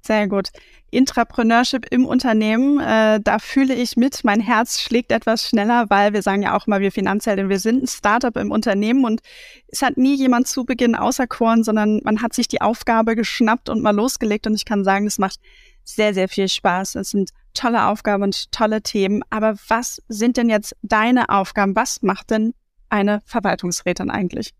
sehr 0.00 0.28
gut. 0.28 0.48
Intrapreneurship 0.90 1.86
im 1.90 2.06
Unternehmen, 2.06 2.80
äh, 2.80 3.20
da 3.20 3.38
fühle 3.38 3.74
ich 3.74 3.96
mit, 3.96 4.24
mein 4.24 4.40
Herz 4.40 4.80
schlägt 4.80 5.12
etwas 5.12 5.46
schneller, 5.46 5.90
weil 5.90 6.14
wir 6.14 6.22
sagen 6.22 6.42
ja 6.42 6.56
auch 6.56 6.66
mal, 6.66 6.80
wir 6.80 6.92
Finanzhelden, 6.92 7.50
wir 7.50 7.58
sind 7.58 7.82
ein 7.82 7.86
Startup 7.86 8.34
im 8.36 8.50
Unternehmen 8.50 9.04
und 9.04 9.20
es 9.68 9.82
hat 9.82 9.98
nie 9.98 10.14
jemand 10.14 10.48
zu 10.48 10.64
Beginn 10.64 10.94
auserkoren, 10.94 11.62
sondern 11.62 12.00
man 12.04 12.22
hat 12.22 12.32
sich 12.32 12.48
die 12.48 12.62
Aufgabe 12.62 13.16
geschnappt 13.16 13.68
und 13.68 13.82
mal 13.82 13.94
losgelegt 13.94 14.46
und 14.46 14.54
ich 14.54 14.64
kann 14.64 14.82
sagen, 14.82 15.06
es 15.06 15.18
macht 15.18 15.40
sehr, 15.84 16.14
sehr 16.14 16.28
viel 16.28 16.48
Spaß. 16.48 16.96
Es 16.96 17.10
sind 17.10 17.30
tolle 17.54 17.86
Aufgaben 17.86 18.22
und 18.22 18.52
tolle 18.52 18.82
Themen. 18.82 19.22
Aber 19.30 19.56
was 19.68 20.02
sind 20.08 20.36
denn 20.36 20.48
jetzt 20.48 20.76
deine 20.82 21.28
Aufgaben? 21.30 21.74
Was 21.76 22.02
macht 22.02 22.30
denn 22.30 22.54
eine 22.88 23.20
Verwaltungsrätin 23.24 24.10
eigentlich? 24.10 24.52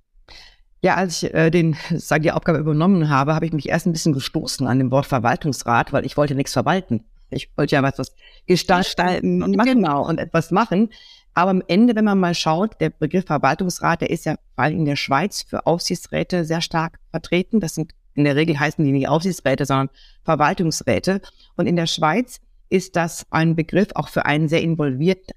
Ja, 0.81 0.95
als 0.95 1.23
ich 1.23 1.35
äh, 1.35 1.51
den, 1.51 1.77
sag 1.97 2.23
die 2.23 2.33
Aufgabe 2.33 2.59
übernommen 2.59 3.09
habe, 3.09 3.35
habe 3.35 3.47
ich 3.47 3.53
mich 3.53 3.69
erst 3.69 3.87
ein 3.87 3.93
bisschen 3.93 4.13
gestoßen 4.13 4.67
an 4.67 4.79
dem 4.79 4.91
Wort 4.91 5.07
Verwaltungsrat, 5.07 5.93
weil 5.93 6.07
ich 6.07 6.17
wollte 6.17 6.35
nichts 6.35 6.53
verwalten. 6.53 7.05
Ich 7.31 7.51
wollte 7.57 7.77
ja 7.77 7.83
was, 7.83 7.99
was 7.99 8.15
gestalten 8.47 9.43
und 9.43 9.57
machen. 9.57 9.75
Genau, 9.75 10.07
und 10.07 10.19
etwas 10.19 10.51
machen. 10.51 10.91
Aber 11.35 11.51
am 11.51 11.63
Ende, 11.67 11.95
wenn 11.95 12.05
man 12.05 12.19
mal 12.19 12.35
schaut, 12.35 12.81
der 12.81 12.91
Begriff 12.91 13.27
Verwaltungsrat, 13.27 14.01
der 14.01 14.11
ist 14.11 14.25
ja 14.25 14.37
vor 14.55 14.65
allem 14.65 14.79
in 14.79 14.85
der 14.87 14.97
Schweiz 14.97 15.43
für 15.43 15.67
Aufsichtsräte 15.67 16.45
sehr 16.45 16.61
stark 16.61 16.99
vertreten. 17.11 17.61
Das 17.61 17.75
sind 17.75 17.93
in 18.15 18.25
der 18.25 18.35
Regel 18.35 18.59
heißen 18.59 18.85
die 18.85 18.91
nicht 18.91 19.09
Aufsichtsräte, 19.09 19.65
sondern 19.65 19.91
Verwaltungsräte. 20.25 21.21
Und 21.57 21.67
in 21.67 21.77
der 21.77 21.87
Schweiz 21.87 22.41
ist 22.69 22.97
das 22.97 23.25
ein 23.31 23.55
Begriff 23.55 23.89
auch 23.95 24.09
für 24.09 24.27
einen 24.27 24.49
sehr 24.49 24.63
involviert, 24.63 25.31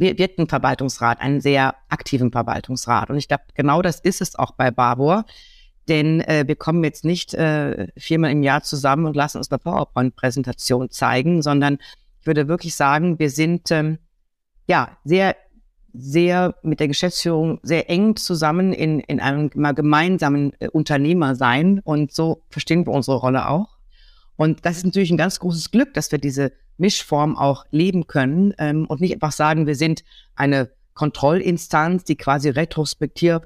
wird 0.00 0.38
ein 0.38 0.48
Verwaltungsrat, 0.48 1.20
einen 1.20 1.40
sehr 1.40 1.74
aktiven 1.88 2.32
Verwaltungsrat. 2.32 3.10
Und 3.10 3.16
ich 3.16 3.28
glaube, 3.28 3.44
genau 3.54 3.82
das 3.82 4.00
ist 4.00 4.20
es 4.20 4.36
auch 4.36 4.52
bei 4.52 4.70
Barbour. 4.70 5.24
Denn 5.88 6.20
äh, 6.22 6.44
wir 6.46 6.56
kommen 6.56 6.82
jetzt 6.82 7.04
nicht 7.04 7.34
äh, 7.34 7.88
viermal 7.96 8.32
im 8.32 8.42
Jahr 8.42 8.62
zusammen 8.62 9.06
und 9.06 9.14
lassen 9.14 9.38
uns 9.38 9.50
eine 9.50 9.58
PowerPoint-Präsentation 9.58 10.90
zeigen, 10.90 11.42
sondern 11.42 11.78
ich 12.20 12.26
würde 12.26 12.48
wirklich 12.48 12.74
sagen, 12.74 13.18
wir 13.18 13.30
sind 13.30 13.70
ähm, 13.70 13.98
ja 14.66 14.96
sehr, 15.04 15.36
sehr 15.92 16.56
mit 16.62 16.80
der 16.80 16.88
Geschäftsführung 16.88 17.60
sehr 17.62 17.88
eng 17.88 18.16
zusammen 18.16 18.72
in, 18.72 18.98
in 18.98 19.20
einem 19.20 19.48
gemeinsamen 19.50 20.52
äh, 20.58 20.68
Unternehmer 20.68 21.36
sein. 21.36 21.80
Und 21.84 22.12
so 22.12 22.42
verstehen 22.50 22.84
wir 22.84 22.92
unsere 22.92 23.18
Rolle 23.18 23.48
auch. 23.48 23.75
Und 24.36 24.64
das 24.64 24.78
ist 24.78 24.84
natürlich 24.84 25.10
ein 25.10 25.16
ganz 25.16 25.40
großes 25.40 25.70
Glück, 25.70 25.94
dass 25.94 26.12
wir 26.12 26.18
diese 26.18 26.52
Mischform 26.78 27.36
auch 27.36 27.64
leben 27.70 28.06
können 28.06 28.54
ähm, 28.58 28.86
und 28.86 29.00
nicht 29.00 29.14
einfach 29.14 29.32
sagen, 29.32 29.66
wir 29.66 29.74
sind 29.74 30.04
eine 30.34 30.70
Kontrollinstanz, 30.94 32.04
die 32.04 32.16
quasi 32.16 32.48
retrospektiv 32.48 33.40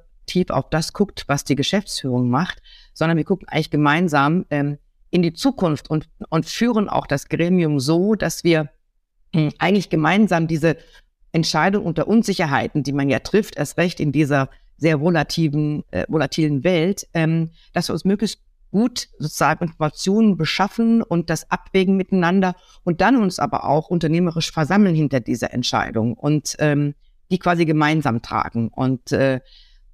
auf 0.50 0.70
das 0.70 0.92
guckt, 0.92 1.24
was 1.26 1.42
die 1.42 1.56
Geschäftsführung 1.56 2.30
macht, 2.30 2.62
sondern 2.92 3.16
wir 3.16 3.24
gucken 3.24 3.48
eigentlich 3.48 3.70
gemeinsam 3.70 4.46
ähm, 4.50 4.78
in 5.10 5.22
die 5.22 5.32
Zukunft 5.32 5.90
und, 5.90 6.08
und 6.28 6.46
führen 6.46 6.88
auch 6.88 7.06
das 7.06 7.28
Gremium 7.28 7.80
so, 7.80 8.14
dass 8.14 8.44
wir 8.44 8.70
äh, 9.32 9.50
eigentlich 9.58 9.90
gemeinsam 9.90 10.46
diese 10.46 10.76
Entscheidung 11.32 11.84
unter 11.84 12.06
Unsicherheiten, 12.06 12.82
die 12.82 12.92
man 12.92 13.08
ja 13.08 13.18
trifft, 13.20 13.56
erst 13.56 13.76
recht 13.76 14.00
in 14.00 14.12
dieser 14.12 14.50
sehr 14.76 15.00
volativen, 15.00 15.84
äh, 15.90 16.06
volatilen 16.08 16.64
Welt, 16.64 17.06
ähm, 17.12 17.50
dass 17.72 17.88
wir 17.88 17.92
uns 17.92 18.04
möglichst 18.04 18.40
gut 18.70 19.08
sozusagen 19.18 19.66
Informationen 19.66 20.36
beschaffen 20.36 21.02
und 21.02 21.30
das 21.30 21.50
abwägen 21.50 21.96
miteinander 21.96 22.54
und 22.84 23.00
dann 23.00 23.16
uns 23.16 23.38
aber 23.38 23.64
auch 23.64 23.88
unternehmerisch 23.88 24.52
versammeln 24.52 24.94
hinter 24.94 25.20
dieser 25.20 25.52
Entscheidung. 25.52 26.14
Und 26.14 26.56
ähm, 26.58 26.94
die 27.30 27.38
quasi 27.38 27.64
gemeinsam 27.64 28.22
tragen. 28.22 28.68
Und 28.68 29.12
äh, 29.12 29.40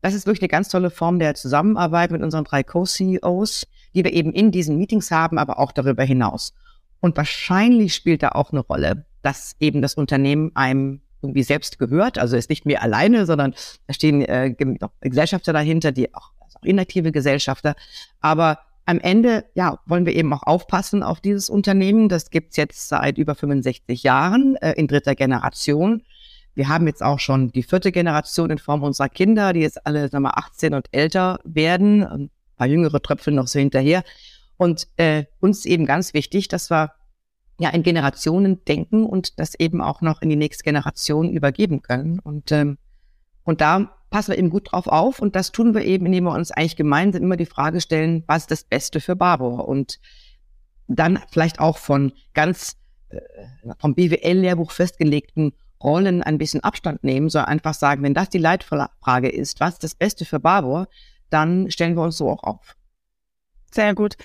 das 0.02 0.14
ist 0.14 0.26
wirklich 0.26 0.42
eine 0.42 0.48
ganz 0.48 0.68
tolle 0.68 0.90
Form 0.90 1.18
der 1.18 1.34
Zusammenarbeit 1.34 2.10
mit 2.10 2.22
unseren 2.22 2.44
drei 2.44 2.62
Co-CEOs, 2.62 3.66
die 3.94 4.04
wir 4.04 4.12
eben 4.12 4.32
in 4.32 4.50
diesen 4.50 4.78
Meetings 4.78 5.10
haben, 5.10 5.38
aber 5.38 5.58
auch 5.58 5.72
darüber 5.72 6.04
hinaus. 6.04 6.54
Und 7.00 7.16
wahrscheinlich 7.16 7.94
spielt 7.94 8.22
da 8.22 8.30
auch 8.30 8.52
eine 8.52 8.60
Rolle, 8.60 9.06
dass 9.22 9.56
eben 9.60 9.82
das 9.82 9.94
Unternehmen 9.94 10.52
einem 10.54 11.00
irgendwie 11.22 11.42
selbst 11.42 11.78
gehört. 11.78 12.18
Also 12.18 12.36
ist 12.36 12.50
nicht 12.50 12.66
mehr 12.66 12.82
alleine, 12.82 13.26
sondern 13.26 13.54
da 13.86 13.94
stehen 13.94 14.22
äh, 14.22 14.54
Gesellschafter 15.00 15.52
dahinter, 15.52 15.92
die 15.92 16.14
auch, 16.14 16.32
also 16.40 16.58
auch 16.58 16.64
inaktive 16.64 17.12
Gesellschafter. 17.12 17.74
Aber 18.20 18.58
am 18.86 19.00
Ende, 19.00 19.44
ja, 19.54 19.80
wollen 19.84 20.06
wir 20.06 20.14
eben 20.14 20.32
auch 20.32 20.44
aufpassen 20.44 21.02
auf 21.02 21.20
dieses 21.20 21.50
Unternehmen. 21.50 22.08
Das 22.08 22.30
gibt's 22.30 22.56
jetzt 22.56 22.88
seit 22.88 23.18
über 23.18 23.34
65 23.34 24.04
Jahren 24.04 24.54
äh, 24.56 24.72
in 24.72 24.86
dritter 24.86 25.16
Generation. 25.16 26.02
Wir 26.54 26.68
haben 26.68 26.86
jetzt 26.86 27.02
auch 27.02 27.18
schon 27.18 27.50
die 27.50 27.64
vierte 27.64 27.92
Generation 27.92 28.48
in 28.48 28.58
Form 28.58 28.84
unserer 28.84 29.08
Kinder, 29.08 29.52
die 29.52 29.60
jetzt 29.60 29.84
alle 29.86 30.08
sagen 30.08 30.22
wir, 30.22 30.38
18 30.38 30.72
und 30.72 30.86
älter 30.92 31.40
werden. 31.44 32.04
Ein 32.04 32.30
paar 32.56 32.68
jüngere 32.68 33.02
tröpfeln 33.02 33.36
noch 33.36 33.48
so 33.48 33.58
hinterher. 33.58 34.04
Und 34.56 34.86
äh, 34.96 35.24
uns 35.40 35.66
eben 35.66 35.84
ganz 35.84 36.14
wichtig, 36.14 36.48
dass 36.48 36.70
wir 36.70 36.92
ja 37.58 37.70
in 37.70 37.82
Generationen 37.82 38.64
denken 38.64 39.04
und 39.04 39.38
das 39.38 39.54
eben 39.56 39.80
auch 39.80 40.00
noch 40.00 40.22
in 40.22 40.30
die 40.30 40.36
nächste 40.36 40.62
Generation 40.62 41.28
übergeben 41.28 41.82
können. 41.82 42.20
Und, 42.20 42.52
ähm, 42.52 42.78
und 43.42 43.60
da 43.60 43.96
passen 44.16 44.30
wir 44.30 44.38
eben 44.38 44.48
gut 44.48 44.72
drauf 44.72 44.86
auf. 44.86 45.20
Und 45.20 45.36
das 45.36 45.52
tun 45.52 45.74
wir 45.74 45.84
eben, 45.84 46.06
indem 46.06 46.24
wir 46.24 46.32
uns 46.32 46.50
eigentlich 46.50 46.76
gemeinsam 46.76 47.22
immer 47.22 47.36
die 47.36 47.44
Frage 47.44 47.82
stellen, 47.82 48.24
was 48.26 48.44
ist 48.44 48.50
das 48.50 48.64
Beste 48.64 48.98
für 48.98 49.14
Barbour? 49.14 49.68
Und 49.68 50.00
dann 50.88 51.18
vielleicht 51.30 51.60
auch 51.60 51.76
von 51.76 52.12
ganz 52.32 52.78
äh, 53.10 53.18
vom 53.78 53.94
BWL-Lehrbuch 53.94 54.70
festgelegten 54.70 55.52
Rollen 55.82 56.22
ein 56.22 56.38
bisschen 56.38 56.64
Abstand 56.64 57.04
nehmen, 57.04 57.28
sondern 57.28 57.50
einfach 57.50 57.74
sagen, 57.74 58.02
wenn 58.02 58.14
das 58.14 58.30
die 58.30 58.38
Leitfrage 58.38 59.28
ist, 59.28 59.60
was 59.60 59.74
ist 59.74 59.84
das 59.84 59.94
Beste 59.94 60.24
für 60.24 60.40
Barbour, 60.40 60.88
dann 61.28 61.70
stellen 61.70 61.94
wir 61.94 62.02
uns 62.02 62.16
so 62.16 62.30
auch 62.30 62.42
auf. 62.42 62.74
Sehr 63.70 63.94
gut. 63.94 64.16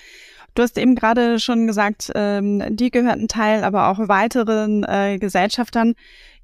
Du 0.54 0.62
hast 0.62 0.78
eben 0.78 0.94
gerade 0.94 1.38
schon 1.38 1.66
gesagt, 1.66 2.10
ähm, 2.14 2.64
die 2.74 2.90
gehörten 2.90 3.28
Teil, 3.28 3.62
aber 3.62 3.88
auch 3.88 4.08
weiteren 4.08 4.84
äh, 4.84 5.18
Gesellschaftern. 5.18 5.96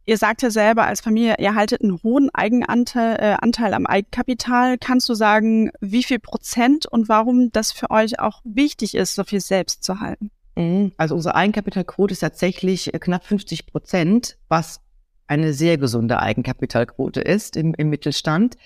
Ihr 0.09 0.17
sagt 0.17 0.41
ja 0.41 0.49
selber 0.49 0.87
als 0.87 1.03
Familie, 1.03 1.35
ihr 1.39 1.55
haltet 1.55 1.83
einen 1.83 2.03
hohen 2.03 2.31
Eigenanteil 2.33 3.17
äh, 3.21 3.37
Anteil 3.43 3.75
am 3.75 3.85
Eigenkapital. 3.85 4.79
Kannst 4.79 5.07
du 5.11 5.13
sagen, 5.13 5.71
wie 5.83 6.03
viel 6.03 6.19
Prozent 6.19 6.87
und 6.87 7.11
warum 7.11 7.53
das 7.53 7.73
für 7.73 7.91
euch 7.91 8.19
auch 8.19 8.41
wichtig 8.43 8.95
ist, 8.95 9.15
so 9.15 9.25
viel 9.25 9.43
selbst 9.43 9.85
zu 9.85 10.01
halten? 10.01 10.31
Mhm. 10.57 10.93
Also 10.97 11.15
unsere 11.15 11.35
Eigenkapitalquote 11.35 12.15
ist 12.15 12.21
tatsächlich 12.21 12.95
äh, 12.95 12.99
knapp 12.99 13.23
50 13.23 13.67
Prozent, 13.67 14.39
was 14.49 14.81
eine 15.27 15.53
sehr 15.53 15.77
gesunde 15.77 16.21
Eigenkapitalquote 16.21 17.21
ist 17.21 17.59
im, 17.59 17.75
im 17.75 17.91
Mittelstand. 17.91 18.57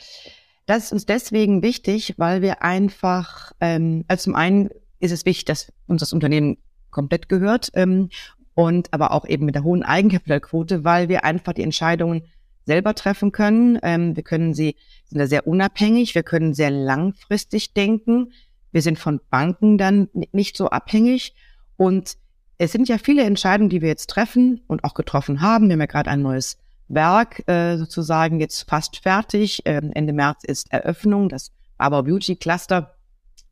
Das 0.67 0.85
ist 0.85 0.93
uns 0.93 1.07
deswegen 1.07 1.61
wichtig, 1.61 2.15
weil 2.19 2.41
wir 2.41 2.63
einfach, 2.63 3.51
ähm, 3.61 4.05
also 4.07 4.23
zum 4.23 4.37
einen 4.37 4.71
ist 5.01 5.11
es 5.11 5.27
wichtig, 5.27 5.47
dass 5.47 5.73
uns 5.89 5.99
das 5.99 6.13
Unternehmen 6.13 6.59
komplett 6.93 7.29
gehört 7.29 7.73
ähm, 7.75 8.11
und 8.55 8.93
aber 8.93 9.13
auch 9.13 9.27
eben 9.27 9.47
mit 9.47 9.55
der 9.55 9.65
hohen 9.65 9.83
Eigenkapitalquote, 9.83 10.85
weil 10.85 11.09
wir 11.09 11.25
einfach 11.25 11.53
die 11.53 11.63
Entscheidungen 11.63 12.23
selber 12.65 12.95
treffen 12.95 13.33
können. 13.33 13.79
Ähm, 13.83 14.15
wir 14.17 14.23
können 14.23 14.55
sie, 14.55 14.77
sind 15.07 15.19
da 15.19 15.27
sehr 15.27 15.47
unabhängig, 15.47 16.15
wir 16.15 16.23
können 16.23 16.55
sehr 16.55 16.71
langfristig 16.71 17.75
denken. 17.75 18.33
Wir 18.71 18.83
sind 18.83 18.99
von 18.99 19.21
Banken 19.31 19.79
dann 19.79 20.09
nicht 20.33 20.57
so 20.57 20.69
abhängig. 20.69 21.35
Und 21.77 22.17
es 22.59 22.73
sind 22.73 22.89
ja 22.89 22.99
viele 22.99 23.25
Entscheidungen, 23.25 23.71
die 23.71 23.83
wir 23.83 23.89
jetzt 23.89 24.09
treffen 24.09 24.61
und 24.67 24.85
auch 24.85 24.95
getroffen 24.95 25.41
haben. 25.41 25.69
Wir 25.69 25.75
haben 25.75 25.81
ja 25.81 25.87
gerade 25.87 26.11
ein 26.11 26.23
neues 26.23 26.59
Werk 26.89 27.47
äh, 27.49 27.77
sozusagen 27.77 28.39
jetzt 28.41 28.69
fast 28.69 28.99
fertig. 28.99 29.63
Ähm, 29.65 29.91
Ende 29.95 30.13
März 30.13 30.45
ist 30.45 30.73
Eröffnung, 30.73 31.29
das 31.29 31.53
Barber 31.77 32.05
Beauty 32.05 32.37
Cluster 32.37 32.95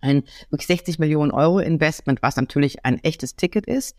ein 0.00 0.22
wirklich 0.50 0.66
60 0.66 0.98
Millionen 0.98 1.30
Euro 1.30 1.58
Investment, 1.58 2.22
was 2.22 2.36
natürlich 2.36 2.84
ein 2.84 3.02
echtes 3.02 3.36
Ticket 3.36 3.66
ist. 3.66 3.96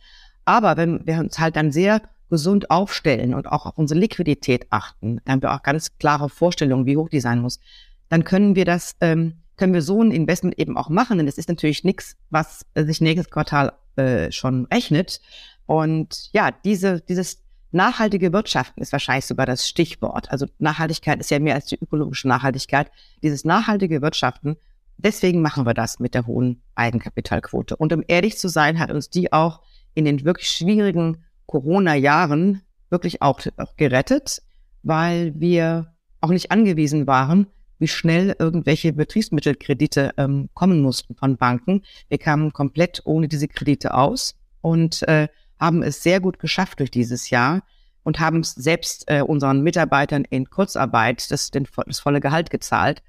Aber 0.52 0.76
wenn 0.76 1.08
wir 1.08 1.18
uns 1.20 1.40
halt 1.40 1.56
dann 1.56 1.72
sehr 1.72 2.02
gesund 2.30 2.70
aufstellen 2.72 3.34
und 3.34 3.48
auch 3.48 3.66
auf 3.66 3.78
unsere 3.78 4.02
Liquidität 4.02 4.68
achten, 4.70 5.22
dann 5.24 5.36
haben 5.36 5.42
wir 5.44 5.54
auch 5.54 5.64
ganz 5.64 5.98
klare 5.98 6.28
Vorstellungen, 6.28 6.86
wie 6.86 6.98
hoch 6.98 7.08
die 7.08 7.22
sein 7.22 7.40
muss, 7.40 7.62
dann 8.10 8.26
können 8.26 8.54
wir 8.58 8.66
das, 8.66 8.98
ähm, 9.00 9.36
können 9.56 9.74
wir 9.74 9.82
so 9.82 10.04
ein 10.04 10.12
Investment 10.12 10.60
eben 10.60 10.76
auch 10.76 10.90
machen. 10.90 11.20
Denn 11.20 11.28
es 11.30 11.38
ist 11.38 11.48
natürlich 11.48 11.86
nichts, 11.86 12.18
was 12.32 12.66
sich 12.76 13.00
nächstes 13.00 13.30
Quartal 13.30 13.72
äh, 13.96 14.30
schon 14.34 14.66
rechnet. 14.66 15.22
Und 15.68 16.30
ja, 16.34 16.52
diese, 16.52 17.00
dieses 17.00 17.42
nachhaltige 17.72 18.34
Wirtschaften 18.34 18.82
ist 18.82 18.92
wahrscheinlich 18.92 19.28
sogar 19.28 19.46
das 19.46 19.70
Stichwort. 19.70 20.30
Also 20.32 20.48
Nachhaltigkeit 20.60 21.22
ist 21.22 21.32
ja 21.32 21.40
mehr 21.40 21.56
als 21.56 21.68
die 21.68 21.82
ökologische 21.82 22.28
Nachhaltigkeit. 22.28 22.92
Dieses 23.24 23.46
nachhaltige 23.46 24.02
Wirtschaften 24.02 24.58
Deswegen 25.04 25.42
machen 25.42 25.66
wir 25.66 25.74
das 25.74 26.00
mit 26.00 26.14
der 26.14 26.28
hohen 26.28 26.62
Eigenkapitalquote. 26.76 27.76
Und 27.76 27.92
um 27.92 28.04
ehrlich 28.08 28.38
zu 28.38 28.50
sein, 28.50 28.78
hat 28.78 28.92
uns 28.92 29.10
die 29.10 29.34
auch 29.34 29.62
in 29.94 30.06
den 30.06 30.24
wirklich 30.26 30.50
schwierigen 30.50 31.24
Corona-Jahren 31.46 32.62
wirklich 32.90 33.22
auch, 33.22 33.40
gerettet, 33.78 34.42
weil 34.84 35.34
wir 35.40 35.94
auch 36.20 36.30
nicht 36.30 36.52
angewiesen 36.52 37.08
waren, 37.08 37.48
wie 37.80 37.88
schnell 37.88 38.36
irgendwelche 38.38 38.94
Betriebsmittelkredite 38.94 40.14
ähm, 40.18 40.50
kommen 40.54 40.82
mussten 40.82 41.16
von 41.16 41.38
Banken. 41.38 41.84
Wir 42.10 42.18
kamen 42.18 42.54
komplett 42.54 43.02
ohne 43.06 43.28
diese 43.28 43.48
Kredite 43.48 43.94
aus 43.94 44.36
und 44.62 45.08
äh, 45.08 45.28
haben 45.60 45.82
es 45.82 46.04
sehr 46.04 46.20
gut 46.20 46.40
geschafft 46.40 46.80
durch 46.80 46.92
dieses 46.92 47.30
Jahr 47.30 47.64
und 48.04 48.20
haben 48.20 48.44
selbst 48.44 49.06
äh, 49.08 49.22
unseren 49.22 49.62
Mitarbeitern 49.62 50.26
in 50.30 50.50
Kurzarbeit 50.50 51.32
das, 51.32 51.52
den, 51.52 51.68
das 51.88 52.00
volle 52.00 52.20
Gehalt 52.20 52.50
gezahlt 52.50 53.02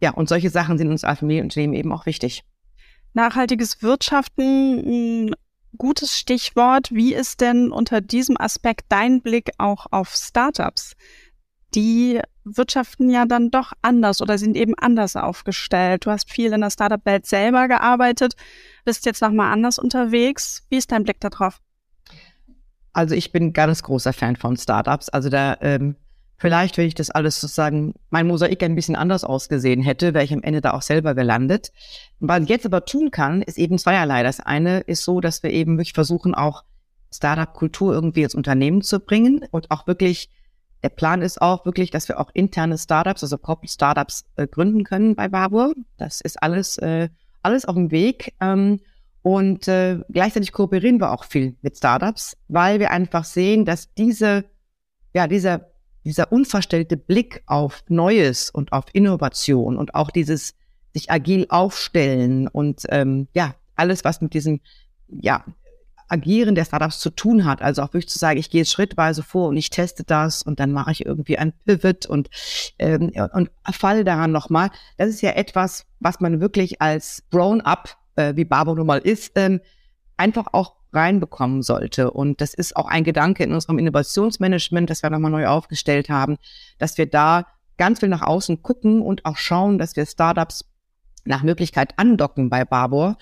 ja, 0.00 0.10
und 0.12 0.28
solche 0.28 0.50
Sachen 0.50 0.78
sind 0.78 0.88
uns 0.88 1.04
als 1.04 1.18
Familienunternehmen 1.20 1.76
eben 1.76 1.92
auch 1.92 2.06
wichtig. 2.06 2.44
Nachhaltiges 3.14 3.82
Wirtschaften, 3.82 5.26
ein 5.26 5.34
gutes 5.76 6.18
Stichwort. 6.18 6.88
Wie 6.92 7.14
ist 7.14 7.40
denn 7.40 7.70
unter 7.70 8.00
diesem 8.00 8.40
Aspekt 8.40 8.86
dein 8.88 9.20
Blick 9.20 9.50
auch 9.58 9.86
auf 9.90 10.14
Startups? 10.14 10.94
Die 11.74 12.20
wirtschaften 12.44 13.10
ja 13.10 13.26
dann 13.26 13.50
doch 13.50 13.72
anders 13.82 14.22
oder 14.22 14.38
sind 14.38 14.56
eben 14.56 14.74
anders 14.76 15.16
aufgestellt. 15.16 16.06
Du 16.06 16.10
hast 16.10 16.30
viel 16.30 16.52
in 16.52 16.62
der 16.62 16.70
Startup-Welt 16.70 17.26
selber 17.26 17.68
gearbeitet, 17.68 18.34
bist 18.84 19.04
jetzt 19.04 19.20
nochmal 19.20 19.52
anders 19.52 19.78
unterwegs. 19.78 20.64
Wie 20.70 20.78
ist 20.78 20.90
dein 20.90 21.04
Blick 21.04 21.20
darauf? 21.20 21.60
Also 22.94 23.14
ich 23.14 23.32
bin 23.32 23.52
ganz 23.52 23.82
großer 23.82 24.12
Fan 24.12 24.36
von 24.36 24.56
Startups. 24.56 25.08
Also 25.10 25.28
da 25.28 25.58
ähm, 25.60 25.96
Vielleicht, 26.40 26.78
wenn 26.78 26.86
ich 26.86 26.94
das 26.94 27.10
alles 27.10 27.40
sozusagen, 27.40 27.94
mein 28.10 28.28
Mosaik 28.28 28.62
ein 28.62 28.76
bisschen 28.76 28.94
anders 28.94 29.24
ausgesehen 29.24 29.82
hätte, 29.82 30.14
wäre 30.14 30.24
ich 30.24 30.32
am 30.32 30.42
Ende 30.42 30.60
da 30.60 30.72
auch 30.72 30.82
selber 30.82 31.16
gelandet. 31.16 31.72
Was 32.20 32.42
ich 32.42 32.48
jetzt 32.48 32.64
aber 32.64 32.84
tun 32.84 33.10
kann, 33.10 33.42
ist 33.42 33.58
eben 33.58 33.76
zweierlei. 33.76 34.22
Das 34.22 34.38
eine 34.38 34.80
ist 34.80 35.02
so, 35.02 35.20
dass 35.20 35.42
wir 35.42 35.50
eben 35.50 35.78
wirklich 35.78 35.94
versuchen, 35.94 36.36
auch 36.36 36.62
Startup-Kultur 37.12 37.92
irgendwie 37.92 38.22
ins 38.22 38.36
Unternehmen 38.36 38.82
zu 38.82 39.00
bringen 39.00 39.46
und 39.50 39.72
auch 39.72 39.88
wirklich, 39.88 40.30
der 40.84 40.90
Plan 40.90 41.22
ist 41.22 41.42
auch 41.42 41.64
wirklich, 41.64 41.90
dass 41.90 42.08
wir 42.08 42.20
auch 42.20 42.30
interne 42.34 42.78
Startups, 42.78 43.24
also 43.24 43.36
Corporate 43.36 43.72
Startups 43.72 44.24
äh, 44.36 44.46
gründen 44.46 44.84
können 44.84 45.16
bei 45.16 45.26
Barbour. 45.26 45.72
Das 45.96 46.20
ist 46.20 46.40
alles, 46.40 46.78
äh, 46.78 47.08
alles 47.42 47.64
auf 47.64 47.74
dem 47.74 47.90
Weg. 47.90 48.34
Ähm, 48.40 48.78
und 49.22 49.66
äh, 49.66 49.98
gleichzeitig 50.08 50.52
kooperieren 50.52 51.00
wir 51.00 51.10
auch 51.10 51.24
viel 51.24 51.56
mit 51.62 51.76
Startups, 51.76 52.36
weil 52.46 52.78
wir 52.78 52.92
einfach 52.92 53.24
sehen, 53.24 53.64
dass 53.64 53.92
diese, 53.94 54.44
ja, 55.12 55.26
dieser 55.26 55.66
dieser 56.04 56.32
unverstellte 56.32 56.96
Blick 56.96 57.42
auf 57.46 57.84
Neues 57.88 58.50
und 58.50 58.72
auf 58.72 58.84
Innovation 58.92 59.76
und 59.76 59.94
auch 59.94 60.10
dieses 60.10 60.54
sich 60.94 61.10
agil 61.10 61.46
aufstellen 61.48 62.48
und 62.48 62.82
ähm, 62.88 63.28
ja, 63.34 63.54
alles, 63.76 64.04
was 64.04 64.20
mit 64.20 64.34
diesem 64.34 64.60
ja, 65.08 65.44
Agieren 66.08 66.54
der 66.54 66.64
Startups 66.64 66.98
zu 66.98 67.10
tun 67.10 67.44
hat. 67.44 67.62
Also 67.62 67.82
auch 67.82 67.88
wirklich 67.92 68.08
zu 68.08 68.18
sagen, 68.18 68.38
ich 68.38 68.50
gehe 68.50 68.64
schrittweise 68.64 69.22
vor 69.22 69.48
und 69.48 69.56
ich 69.56 69.70
teste 69.70 70.04
das 70.04 70.42
und 70.42 70.58
dann 70.58 70.72
mache 70.72 70.90
ich 70.90 71.04
irgendwie 71.04 71.38
ein 71.38 71.52
Pivot 71.64 72.06
und, 72.06 72.30
ähm, 72.78 73.12
und 73.32 73.50
falle 73.70 74.04
daran 74.04 74.32
nochmal. 74.32 74.70
Das 74.96 75.08
ist 75.08 75.20
ja 75.20 75.30
etwas, 75.30 75.86
was 76.00 76.20
man 76.20 76.40
wirklich 76.40 76.80
als 76.80 77.24
Grown-up, 77.30 77.96
äh, 78.16 78.34
wie 78.36 78.44
Barbo 78.44 78.74
nun 78.74 78.86
mal 78.86 78.98
ist, 78.98 79.32
ähm, 79.36 79.60
einfach 80.16 80.46
auch 80.52 80.77
reinbekommen 80.92 81.62
sollte. 81.62 82.10
Und 82.10 82.40
das 82.40 82.54
ist 82.54 82.76
auch 82.76 82.86
ein 82.86 83.04
Gedanke 83.04 83.44
in 83.44 83.52
unserem 83.52 83.78
Innovationsmanagement, 83.78 84.90
das 84.90 85.02
wir 85.02 85.10
nochmal 85.10 85.30
neu 85.30 85.46
aufgestellt 85.46 86.08
haben, 86.08 86.38
dass 86.78 86.98
wir 86.98 87.06
da 87.06 87.46
ganz 87.76 88.00
viel 88.00 88.08
nach 88.08 88.22
außen 88.22 88.62
gucken 88.62 89.02
und 89.02 89.24
auch 89.24 89.36
schauen, 89.36 89.78
dass 89.78 89.96
wir 89.96 90.06
Startups 90.06 90.64
nach 91.24 91.42
Möglichkeit 91.42 91.94
andocken 91.96 92.50
bei 92.50 92.64
Barbour. 92.64 93.16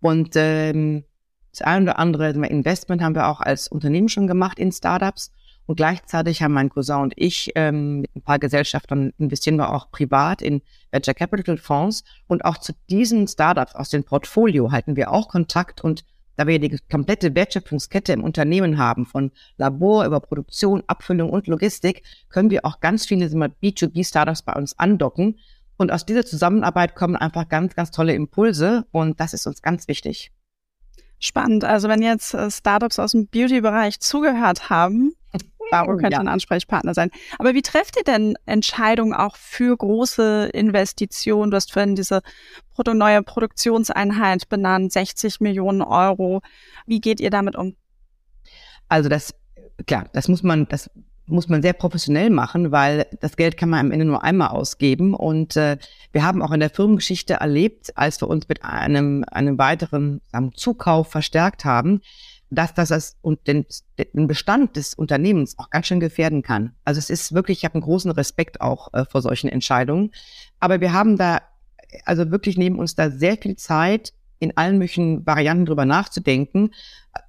Und 0.00 0.32
ähm, 0.34 1.04
das 1.50 1.62
eine 1.62 1.84
oder 1.84 1.98
andere 1.98 2.30
Investment 2.30 3.02
haben 3.02 3.14
wir 3.14 3.28
auch 3.28 3.40
als 3.40 3.68
Unternehmen 3.68 4.08
schon 4.08 4.26
gemacht 4.26 4.58
in 4.58 4.72
Startups. 4.72 5.32
Und 5.66 5.76
gleichzeitig 5.76 6.42
haben 6.42 6.54
mein 6.54 6.70
Cousin 6.70 7.02
und 7.02 7.12
ich 7.16 7.52
ähm, 7.54 8.00
mit 8.00 8.16
ein 8.16 8.22
paar 8.22 8.40
Gesellschaftern 8.40 9.12
investieren 9.18 9.56
wir 9.56 9.72
auch 9.72 9.92
privat 9.92 10.42
in 10.42 10.60
Venture 10.90 11.14
Capital 11.14 11.56
Fonds. 11.56 12.02
Und 12.26 12.44
auch 12.44 12.58
zu 12.58 12.72
diesen 12.90 13.28
Startups 13.28 13.74
aus 13.74 13.88
dem 13.90 14.02
Portfolio 14.02 14.72
halten 14.72 14.96
wir 14.96 15.12
auch 15.12 15.28
Kontakt 15.28 15.80
und 15.82 16.04
da 16.36 16.46
wir 16.46 16.58
die 16.58 16.78
komplette 16.90 17.34
Wertschöpfungskette 17.34 18.12
im 18.12 18.24
Unternehmen 18.24 18.78
haben, 18.78 19.06
von 19.06 19.30
Labor 19.56 20.06
über 20.06 20.20
Produktion, 20.20 20.82
Abfüllung 20.86 21.30
und 21.30 21.46
Logistik, 21.46 22.02
können 22.28 22.50
wir 22.50 22.64
auch 22.64 22.80
ganz 22.80 23.06
viele 23.06 23.26
B2B-Startups 23.26 24.42
bei 24.42 24.54
uns 24.54 24.78
andocken. 24.78 25.38
Und 25.76 25.90
aus 25.90 26.06
dieser 26.06 26.24
Zusammenarbeit 26.24 26.94
kommen 26.94 27.16
einfach 27.16 27.48
ganz, 27.48 27.74
ganz 27.74 27.90
tolle 27.90 28.14
Impulse 28.14 28.86
und 28.92 29.18
das 29.20 29.32
ist 29.32 29.46
uns 29.46 29.62
ganz 29.62 29.88
wichtig. 29.88 30.32
Spannend. 31.18 31.64
Also 31.64 31.88
wenn 31.88 32.02
jetzt 32.02 32.34
äh, 32.34 32.50
Startups 32.50 32.98
aus 32.98 33.12
dem 33.12 33.28
Beauty-Bereich 33.28 34.00
zugehört 34.00 34.70
haben, 34.70 35.14
Baro 35.72 35.96
könnte 35.96 36.12
ja. 36.12 36.20
ein 36.20 36.28
Ansprechpartner 36.28 36.92
sein. 36.92 37.10
Aber 37.38 37.54
wie 37.54 37.62
trefft 37.62 37.96
ihr 37.96 38.04
denn 38.04 38.36
Entscheidungen 38.44 39.14
auch 39.14 39.36
für 39.36 39.74
große 39.74 40.50
Investitionen? 40.52 41.50
Du 41.50 41.56
hast 41.56 41.72
vorhin 41.72 41.96
diese 41.96 42.20
neue 42.92 43.22
Produktionseinheit 43.22 44.48
benannt, 44.50 44.92
60 44.92 45.40
Millionen 45.40 45.80
Euro. 45.80 46.42
Wie 46.86 47.00
geht 47.00 47.20
ihr 47.20 47.30
damit 47.30 47.56
um? 47.56 47.74
Also 48.88 49.08
das, 49.08 49.34
klar, 49.86 50.10
das 50.12 50.28
muss 50.28 50.42
man, 50.42 50.68
das 50.68 50.90
muss 51.26 51.48
man 51.48 51.62
sehr 51.62 51.72
professionell 51.72 52.28
machen, 52.28 52.70
weil 52.70 53.06
das 53.20 53.36
Geld 53.36 53.56
kann 53.56 53.70
man 53.70 53.80
am 53.80 53.92
Ende 53.92 54.04
nur 54.04 54.22
einmal 54.22 54.48
ausgeben. 54.48 55.14
Und 55.14 55.56
äh, 55.56 55.78
wir 56.12 56.22
haben 56.22 56.42
auch 56.42 56.50
in 56.50 56.60
der 56.60 56.68
Firmengeschichte 56.68 57.34
erlebt, 57.34 57.96
als 57.96 58.20
wir 58.20 58.28
uns 58.28 58.46
mit 58.48 58.62
einem, 58.62 59.24
einem 59.30 59.56
weiteren 59.56 60.20
Zukauf 60.54 61.08
verstärkt 61.08 61.64
haben, 61.64 62.02
dass 62.54 62.74
das 62.74 63.16
und 63.22 63.46
den, 63.46 63.64
den 64.14 64.26
Bestand 64.26 64.76
des 64.76 64.94
Unternehmens 64.94 65.58
auch 65.58 65.70
ganz 65.70 65.86
schön 65.86 66.00
gefährden 66.00 66.42
kann. 66.42 66.72
Also 66.84 66.98
es 66.98 67.10
ist 67.10 67.32
wirklich, 67.32 67.58
ich 67.58 67.64
habe 67.64 67.74
einen 67.74 67.82
großen 67.82 68.10
Respekt 68.10 68.60
auch 68.60 68.92
äh, 68.92 69.04
vor 69.04 69.22
solchen 69.22 69.48
Entscheidungen. 69.48 70.10
Aber 70.60 70.80
wir 70.80 70.92
haben 70.92 71.16
da, 71.16 71.40
also 72.04 72.30
wirklich 72.30 72.58
neben 72.58 72.78
uns 72.78 72.94
da 72.94 73.10
sehr 73.10 73.36
viel 73.36 73.56
Zeit, 73.56 74.12
in 74.38 74.56
allen 74.56 74.78
möglichen 74.78 75.24
Varianten 75.24 75.66
drüber 75.66 75.84
nachzudenken. 75.84 76.70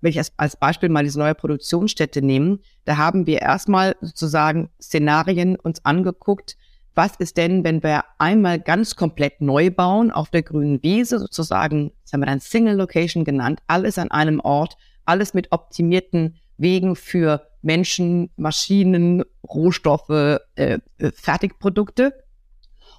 Wenn 0.01 0.10
ich 0.10 0.18
als, 0.18 0.34
als 0.38 0.56
Beispiel 0.56 0.89
mal 0.89 1.03
diese 1.03 1.20
neue 1.20 1.36
Produktionsstätte 1.36 2.22
nehme, 2.22 2.60
da 2.86 2.98
haben 2.98 3.27
wir 3.27 3.42
erstmal 3.42 3.96
sozusagen 4.01 4.70
Szenarien 4.82 5.56
uns 5.56 5.86
angeguckt, 5.86 6.58
was 6.96 7.15
ist 7.15 7.38
denn, 7.38 7.63
wenn 7.63 7.82
wir 7.82 8.03
einmal 8.18 8.60
ganz 8.60 8.96
komplett 8.96 9.42
neu 9.42 9.72
bauen 9.72 10.12
auf 10.12 10.30
der 10.30 10.44
grünen 10.44 10.82
Wiese, 10.84 11.20
sozusagen, 11.20 11.92
das 12.03 12.13
haben 12.13 12.22
wir 12.22 12.27
dann 12.27 12.39
Single 12.39 12.75
Location 12.75 13.24
genannt, 13.24 13.62
alles 13.68 13.98
an 13.98 14.12
einem 14.12 14.39
Ort, 14.39 14.77
alles 15.06 15.34
mit 15.34 15.52
optimierten 15.52 16.38
Wegen 16.58 16.96
für 16.96 17.48
Menschen, 17.62 18.30
Maschinen, 18.36 19.24
Rohstoffe, 19.48 20.10
äh, 20.10 20.40
äh 20.56 21.12
Fertigprodukte. 21.14 22.14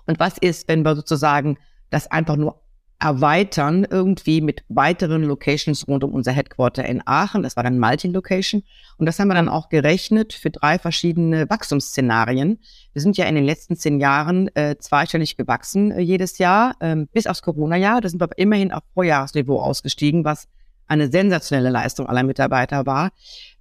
Und 0.06 0.18
was 0.18 0.38
ist, 0.38 0.68
wenn 0.68 0.84
wir 0.84 0.96
sozusagen 0.96 1.58
das 1.90 2.10
einfach 2.10 2.36
nur 2.36 2.64
erweitern 3.04 3.86
irgendwie 3.88 4.40
mit 4.40 4.64
weiteren 4.68 5.24
Locations 5.24 5.86
rund 5.86 6.04
um 6.04 6.14
unser 6.14 6.32
Headquarter 6.32 6.86
in 6.86 7.02
Aachen. 7.06 7.42
Das 7.42 7.54
war 7.54 7.62
dann 7.62 7.78
Multi-Location. 7.78 8.62
Und 8.96 9.06
das 9.06 9.18
haben 9.18 9.28
wir 9.28 9.34
dann 9.34 9.50
auch 9.50 9.68
gerechnet 9.68 10.32
für 10.32 10.50
drei 10.50 10.78
verschiedene 10.78 11.48
Wachstumsszenarien. 11.50 12.60
Wir 12.92 13.02
sind 13.02 13.18
ja 13.18 13.26
in 13.26 13.34
den 13.34 13.44
letzten 13.44 13.76
zehn 13.76 14.00
Jahren 14.00 14.48
äh, 14.56 14.76
zweistellig 14.78 15.36
gewachsen 15.36 15.90
äh, 15.90 16.00
jedes 16.00 16.38
Jahr, 16.38 16.76
ähm, 16.80 17.08
bis 17.12 17.26
aufs 17.26 17.42
Corona-Jahr. 17.42 18.00
Da 18.00 18.08
sind 18.08 18.20
wir 18.20 18.24
aber 18.24 18.38
immerhin 18.38 18.72
auf 18.72 18.82
Vorjahresniveau 18.94 19.60
ausgestiegen, 19.60 20.24
was 20.24 20.48
eine 20.86 21.10
sensationelle 21.10 21.70
Leistung 21.70 22.06
aller 22.06 22.22
Mitarbeiter 22.22 22.86
war. 22.86 23.10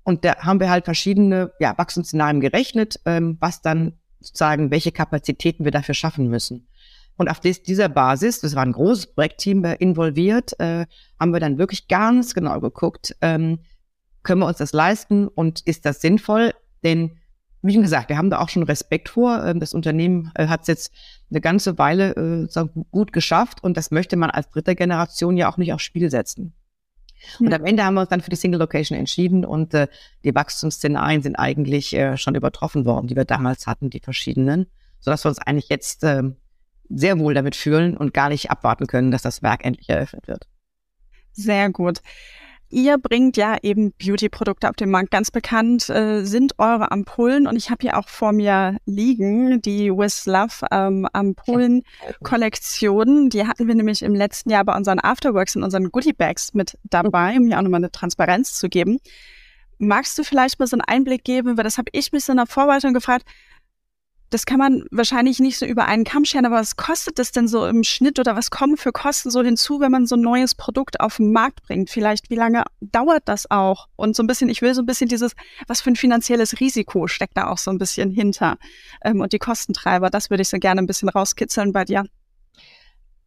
Und 0.04 0.26
da 0.26 0.38
haben 0.38 0.60
wir 0.60 0.70
halt 0.70 0.86
verschiedene 0.86 1.52
ja, 1.60 1.78
Wachstumsszenarien 1.78 2.42
gerechnet, 2.42 3.00
ähm, 3.06 3.38
was 3.40 3.62
dann 3.62 3.94
sozusagen, 4.20 4.72
welche 4.72 4.92
Kapazitäten 4.92 5.64
wir 5.64 5.72
dafür 5.72 5.96
schaffen 5.96 6.28
müssen. 6.28 6.68
Und 7.16 7.30
auf 7.30 7.40
dieser 7.40 7.90
Basis, 7.90 8.42
das 8.42 8.56
war 8.56 8.64
ein 8.64 8.72
großes 8.72 9.14
Projektteam 9.14 9.64
involviert, 9.64 10.60
äh, 10.60 10.86
haben 11.20 11.32
wir 11.32 11.40
dann 11.40 11.58
wirklich 11.58 11.88
ganz 11.88 12.34
genau 12.34 12.60
geguckt, 12.60 13.16
ähm, 13.22 13.60
können 14.24 14.40
wir 14.40 14.48
uns 14.48 14.58
das 14.58 14.74
leisten 14.74 15.28
und 15.28 15.62
ist 15.62 15.86
das 15.86 16.02
sinnvoll? 16.02 16.54
Denn, 16.84 17.18
wie 17.62 17.74
schon 17.74 17.84
gesagt, 17.84 18.10
wir 18.10 18.18
haben 18.18 18.30
da 18.30 18.40
auch 18.40 18.50
schon 18.50 18.64
Respekt 18.64 19.10
vor. 19.10 19.46
Ähm, 19.46 19.60
das 19.60 19.74
Unternehmen 19.74 20.32
äh, 20.36 20.48
hat 20.48 20.62
es 20.62 20.68
jetzt 20.68 20.94
eine 21.30 21.42
ganze 21.42 21.78
Weile 21.78 22.48
äh, 22.50 22.66
gut 22.92 23.14
geschafft 23.14 23.64
und 23.64 23.78
das 23.78 23.92
möchte 23.92 24.16
man 24.16 24.32
als 24.32 24.50
dritte 24.50 24.76
Generation 24.76 25.38
ja 25.38 25.52
auch 25.52 25.58
nicht 25.58 25.74
aufs 25.74 25.84
Spiel 25.84 26.10
setzen. 26.10 26.54
Und 27.40 27.52
ja. 27.52 27.58
am 27.58 27.66
Ende 27.66 27.84
haben 27.84 27.96
wir 27.96 28.02
uns 28.02 28.10
dann 28.10 28.22
für 28.22 28.30
die 28.30 28.36
Single 28.36 28.60
Location 28.60 28.98
entschieden 28.98 29.46
und 29.46 29.74
äh, 29.74 29.88
die 30.24 30.36
Wachstumsszenarien 30.36 31.22
sind 31.22 31.36
eigentlich 31.36 31.94
äh, 31.94 32.18
schon 32.18 32.36
übertroffen 32.36 32.86
worden, 32.86 33.08
die 33.08 33.16
wir 33.16 33.26
damals 33.26 33.68
hatten, 33.68 33.90
die 33.90 34.00
verschiedenen, 34.00 34.68
sodass 35.00 35.26
wir 35.26 35.30
uns 35.30 35.40
eigentlich 35.40 35.70
jetzt 35.70 36.04
äh, 36.04 36.24
sehr 36.90 37.20
wohl 37.20 37.34
damit 37.34 37.56
fühlen 37.56 37.98
und 37.98 38.14
gar 38.14 38.30
nicht 38.30 38.52
abwarten 38.52 38.88
können, 38.88 39.12
dass 39.12 39.22
das 39.22 39.42
Werk 39.42 39.66
endlich 39.66 39.90
eröffnet 39.90 40.28
wird. 40.28 40.48
Sehr 41.32 41.70
gut. 41.70 42.02
Ihr 42.74 42.98
bringt 42.98 43.38
ja 43.38 43.56
eben 43.62 43.94
Beauty-Produkte 44.00 44.68
auf 44.68 44.76
den 44.76 44.90
Markt. 44.90 45.12
Ganz 45.12 45.30
bekannt 45.30 45.92
äh, 45.92 46.24
sind 46.24 46.58
eure 46.58 46.92
Ampullen 46.92 47.46
und 47.46 47.56
ich 47.56 47.70
habe 47.70 47.82
hier 47.82 48.00
auch 48.00 48.10
vor 48.10 48.32
mir 48.32 48.78
liegen 48.88 49.62
die 49.62 49.92
With 49.92 50.26
Love 50.26 50.66
ähm, 50.72 51.08
Ampullen-Kollektion. 51.14 53.30
Die 53.30 53.46
hatten 53.46 53.68
wir 53.68 53.76
nämlich 53.76 54.02
im 54.02 54.16
letzten 54.16 54.50
Jahr 54.50 54.66
bei 54.66 54.76
unseren 54.76 55.00
Afterworks 55.00 55.56
in 55.56 55.62
unseren 55.62 55.92
Goodie-Bags 55.92 56.56
mit 56.56 56.76
dabei, 56.86 57.38
um 57.38 57.46
hier 57.46 57.60
auch 57.60 57.62
nochmal 57.62 57.82
eine 57.82 57.92
Transparenz 57.92 58.58
zu 58.58 58.70
geben. 58.70 58.98
Magst 59.78 60.18
du 60.18 60.24
vielleicht 60.24 60.58
mal 60.58 60.66
so 60.66 60.76
einen 60.76 60.82
Einblick 60.82 61.24
geben, 61.24 61.58
weil 61.58 61.64
das 61.64 61.78
habe 61.78 61.92
ich 61.92 62.12
mich 62.12 62.28
in 62.28 62.38
der 62.38 62.48
Vorbereitung 62.48 62.96
gefragt, 62.96 63.28
das 64.34 64.48
kann 64.48 64.58
man 64.58 64.84
wahrscheinlich 64.90 65.40
nicht 65.40 65.60
so 65.60 65.66
über 65.66 65.86
einen 65.86 66.06
Kamm 66.06 66.26
scheren, 66.26 66.46
aber 66.46 66.56
was 66.56 66.76
kostet 66.76 67.20
das 67.20 67.32
denn 67.32 67.48
so 67.48 67.68
im 67.68 67.84
Schnitt 67.84 68.18
oder 68.18 68.36
was 68.36 68.50
kommen 68.50 68.78
für 68.78 68.92
Kosten 68.92 69.30
so 69.30 69.44
hinzu, 69.44 69.80
wenn 69.80 69.92
man 69.92 70.08
so 70.08 70.16
ein 70.16 70.22
neues 70.22 70.56
Produkt 70.56 71.00
auf 71.02 71.18
den 71.18 71.32
Markt 71.32 71.62
bringt? 71.62 71.92
Vielleicht, 71.92 72.32
wie 72.32 72.36
lange 72.36 72.64
dauert 72.82 73.24
das 73.26 73.50
auch? 73.52 73.88
Und 73.96 74.16
so 74.16 74.24
ein 74.24 74.28
bisschen, 74.28 74.50
ich 74.50 74.64
will 74.64 74.74
so 74.74 74.82
ein 74.82 74.88
bisschen 74.88 75.08
dieses, 75.08 75.34
was 75.68 75.82
für 75.82 75.92
ein 75.92 75.96
finanzielles 75.96 76.60
Risiko 76.60 77.08
steckt 77.08 77.38
da 77.38 77.48
auch 77.48 77.60
so 77.60 77.70
ein 77.70 77.78
bisschen 77.78 78.10
hinter? 78.10 78.58
Ähm, 79.04 79.22
und 79.22 79.34
die 79.34 79.40
Kostentreiber, 79.40 80.10
das 80.10 80.32
würde 80.32 80.42
ich 80.42 80.50
so 80.50 80.58
gerne 80.58 80.82
ein 80.82 80.88
bisschen 80.88 81.10
rauskitzeln 81.10 81.72
bei 81.72 81.86
dir. 81.86 82.04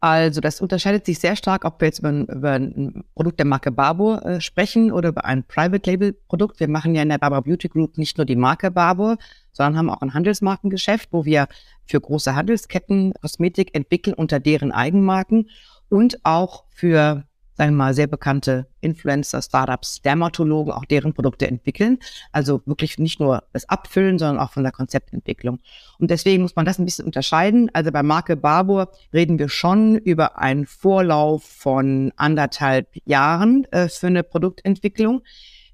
Also 0.01 0.41
das 0.41 0.61
unterscheidet 0.61 1.07
sich 1.07 1.19
sehr 1.19 1.37
stark, 1.37 1.65
ob 1.65 1.81
wir 1.81 1.87
jetzt 1.87 2.01
über 2.01 2.09
ein, 2.09 2.27
über 2.27 2.53
ein 2.53 3.05
Produkt 3.15 3.39
der 3.39 3.47
Marke 3.47 3.73
Barbour 3.73 4.25
äh, 4.27 4.41
sprechen 4.41 4.93
oder 4.93 5.11
über 5.11 5.25
ein 5.25 5.45
Private 5.45 5.89
Label 5.89 6.13
Produkt. 6.13 6.61
Wir 6.61 6.69
machen 6.69 6.95
ja 6.95 7.03
in 7.03 7.09
der 7.09 7.19
Barbour 7.19 7.43
Beauty 7.43 7.69
Group 7.69 7.97
nicht 7.97 8.19
nur 8.19 8.27
die 8.27 8.37
Marke 8.37 8.71
Barbour, 8.71 9.17
sondern 9.57 9.79
haben 9.79 9.91
auch 9.91 10.03
ein 10.03 10.15
Handelsmarkengeschäft, 10.15 11.09
wo 11.13 11.25
wir 11.25 11.49
für 11.85 12.01
große 12.01 12.35
Handelsketten 12.35 13.15
Kosmetik 13.21 13.75
entwickeln 13.75 14.15
unter 14.15 14.39
deren 14.41 14.73
Eigenmarken 14.73 15.51
und 15.89 16.25
auch 16.25 16.65
für 16.69 17.25
sagen 17.57 17.73
wir 17.73 17.77
mal, 17.77 17.95
sehr 17.95 18.07
bekannte 18.07 18.67
Influencer, 18.81 19.41
Startups, 19.41 20.03
Dermatologen 20.03 20.73
auch 20.73 20.85
deren 20.85 21.15
Produkte 21.15 21.47
entwickeln. 21.47 21.99
Also 22.31 22.61
wirklich 22.67 22.99
nicht 22.99 23.19
nur 23.19 23.45
das 23.53 23.69
Abfüllen, 23.69 24.19
sondern 24.19 24.39
auch 24.39 24.53
von 24.53 24.63
der 24.63 24.73
Konzeptentwicklung. 24.73 25.61
Und 25.99 26.11
deswegen 26.11 26.43
muss 26.43 26.55
man 26.55 26.67
das 26.67 26.79
ein 26.79 26.85
bisschen 26.85 27.07
unterscheiden. 27.07 27.71
Also 27.73 27.91
bei 27.93 28.03
Marke 28.03 28.37
Barbour 28.37 28.91
reden 29.13 29.39
wir 29.39 29.49
schon 29.49 29.97
über 29.97 30.39
einen 30.39 30.67
Vorlauf 30.67 31.45
von 31.45 32.13
anderthalb 32.17 32.89
Jahren 33.07 33.65
äh, 33.73 33.89
für 33.89 34.09
eine 34.09 34.23
Produktentwicklung. 34.23 35.23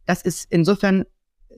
Das 0.07 0.23
ist 0.23 0.47
insofern 0.51 1.05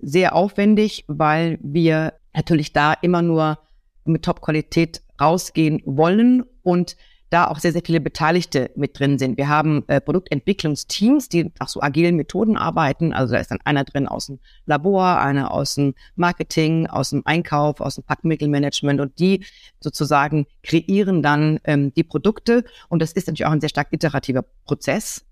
sehr 0.05 0.35
aufwendig, 0.35 1.05
weil 1.09 1.59
wir 1.63 2.15
natürlich 2.35 2.73
da 2.73 2.93
immer 2.93 3.23
nur 3.23 3.59
mit 4.05 4.25
Top-Qualität 4.25 5.03
rausgehen 5.21 5.83
wollen 5.85 6.45
und 6.63 6.97
da 7.31 7.49
auch 7.49 7.59
sehr, 7.59 7.73
sehr 7.73 7.83
viele 7.85 8.01
Beteiligte 8.01 8.71
mit 8.77 8.99
drin 8.99 9.19
sind. 9.19 9.37
Wir 9.37 9.49
haben 9.49 9.83
äh, 9.89 10.01
Produktentwicklungsteams, 10.01 11.29
die 11.29 11.51
nach 11.59 11.69
so 11.69 11.81
agilen 11.81 12.15
Methoden 12.15 12.57
arbeiten. 12.57 13.13
Also 13.13 13.35
da 13.35 13.41
ist 13.41 13.51
dann 13.51 13.59
einer 13.65 13.83
drin 13.83 14.07
aus 14.07 14.27
dem 14.27 14.39
Labor, 14.67 15.19
einer 15.19 15.51
aus 15.51 15.75
dem 15.75 15.95
Marketing, 16.15 16.87
aus 16.87 17.11
dem 17.11 17.23
Einkauf, 17.25 17.81
aus 17.81 17.97
dem 17.97 18.05
Packmittelmanagement 18.05 19.01
und 19.01 19.19
die 19.19 19.45
sozusagen 19.81 20.47
kreieren 20.63 21.23
dann 21.23 21.59
ähm, 21.65 21.93
die 21.95 22.05
Produkte. 22.05 22.63
Und 22.89 23.03
das 23.03 23.13
ist 23.13 23.27
natürlich 23.27 23.47
auch 23.47 23.53
ein 23.53 23.61
sehr 23.61 23.71
stark 23.71 23.89
iterativer 23.91 24.45
Prozess. 24.65 25.25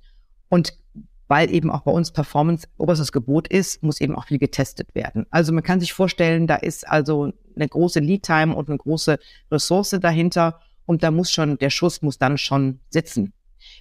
Und 0.48 0.74
weil 1.28 1.52
eben 1.52 1.70
auch 1.70 1.82
bei 1.82 1.92
uns 1.92 2.10
Performance 2.10 2.68
oberstes 2.78 3.12
Gebot 3.12 3.48
ist, 3.48 3.82
muss 3.82 4.00
eben 4.00 4.14
auch 4.14 4.26
viel 4.26 4.38
getestet 4.38 4.94
werden. 4.94 5.26
Also 5.30 5.52
man 5.52 5.62
kann 5.62 5.80
sich 5.80 5.92
vorstellen, 5.92 6.46
da 6.46 6.56
ist 6.56 6.86
also 6.88 7.32
eine 7.56 7.68
große 7.68 8.00
Lead-Time 8.00 8.54
und 8.54 8.68
eine 8.68 8.78
große 8.78 9.18
Ressource 9.50 9.96
dahinter. 10.00 10.60
Und 10.84 11.02
da 11.02 11.10
muss 11.10 11.30
schon, 11.30 11.58
der 11.58 11.70
Schuss 11.70 12.02
muss 12.02 12.18
dann 12.18 12.38
schon 12.38 12.80
sitzen. 12.90 13.32